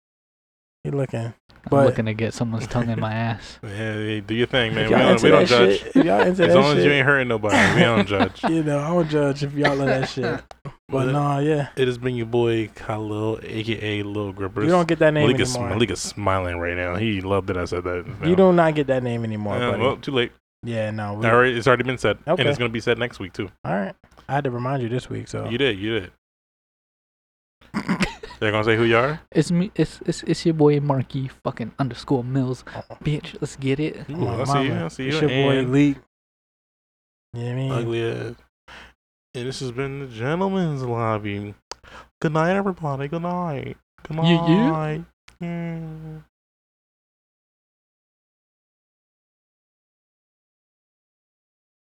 [0.85, 1.33] He looking.
[1.65, 3.59] I'm But- looking to get someone's tongue in my ass.
[3.63, 4.87] Yeah, hey, do your thing, man.
[4.87, 5.79] We y'all don't, into we don't that judge.
[5.81, 8.43] shit, if y'all into As that long as you ain't hurting nobody, we don't judge.
[8.45, 10.43] you know, I don't judge if y'all in that shit.
[10.65, 14.65] But But no, yeah, It has been your boy Khalil, aka Lil Grippers.
[14.65, 15.71] you don't get that name Malik is, anymore.
[15.71, 16.97] Malik is smiling right now.
[16.97, 18.05] He loved that I said that.
[18.25, 19.83] You do not get that name anymore, Yeah, buddy.
[19.83, 20.33] well, too late.
[20.65, 21.15] yeah, no.
[21.15, 22.43] We, Already, it's already been said, Okay.
[22.43, 23.51] and it's gonna be said next week too.
[23.65, 23.95] All right.
[24.29, 26.13] I had to remind you this week, so You did, you did.
[28.43, 29.21] They're gonna say who you are.
[29.31, 29.71] It's me.
[29.77, 32.65] It's it's it's your boy Marky fucking underscore Mills.
[32.75, 32.97] Uh-uh.
[32.97, 34.11] Bitch, let's get it.
[34.11, 34.69] Ooh, my I see you.
[34.71, 34.85] mama.
[34.85, 35.09] I see you.
[35.11, 35.29] it's you.
[35.29, 35.97] your boy and Leak.
[37.35, 37.71] You know what I mean?
[37.71, 38.35] ugly ass.
[39.37, 41.55] And this has been the gentleman's lobby.
[42.21, 43.07] Good night, everybody.
[43.07, 43.77] Good night.
[44.09, 44.71] Good Yeah, yeah.
[44.71, 45.05] night.
[45.41, 45.79] Yeah.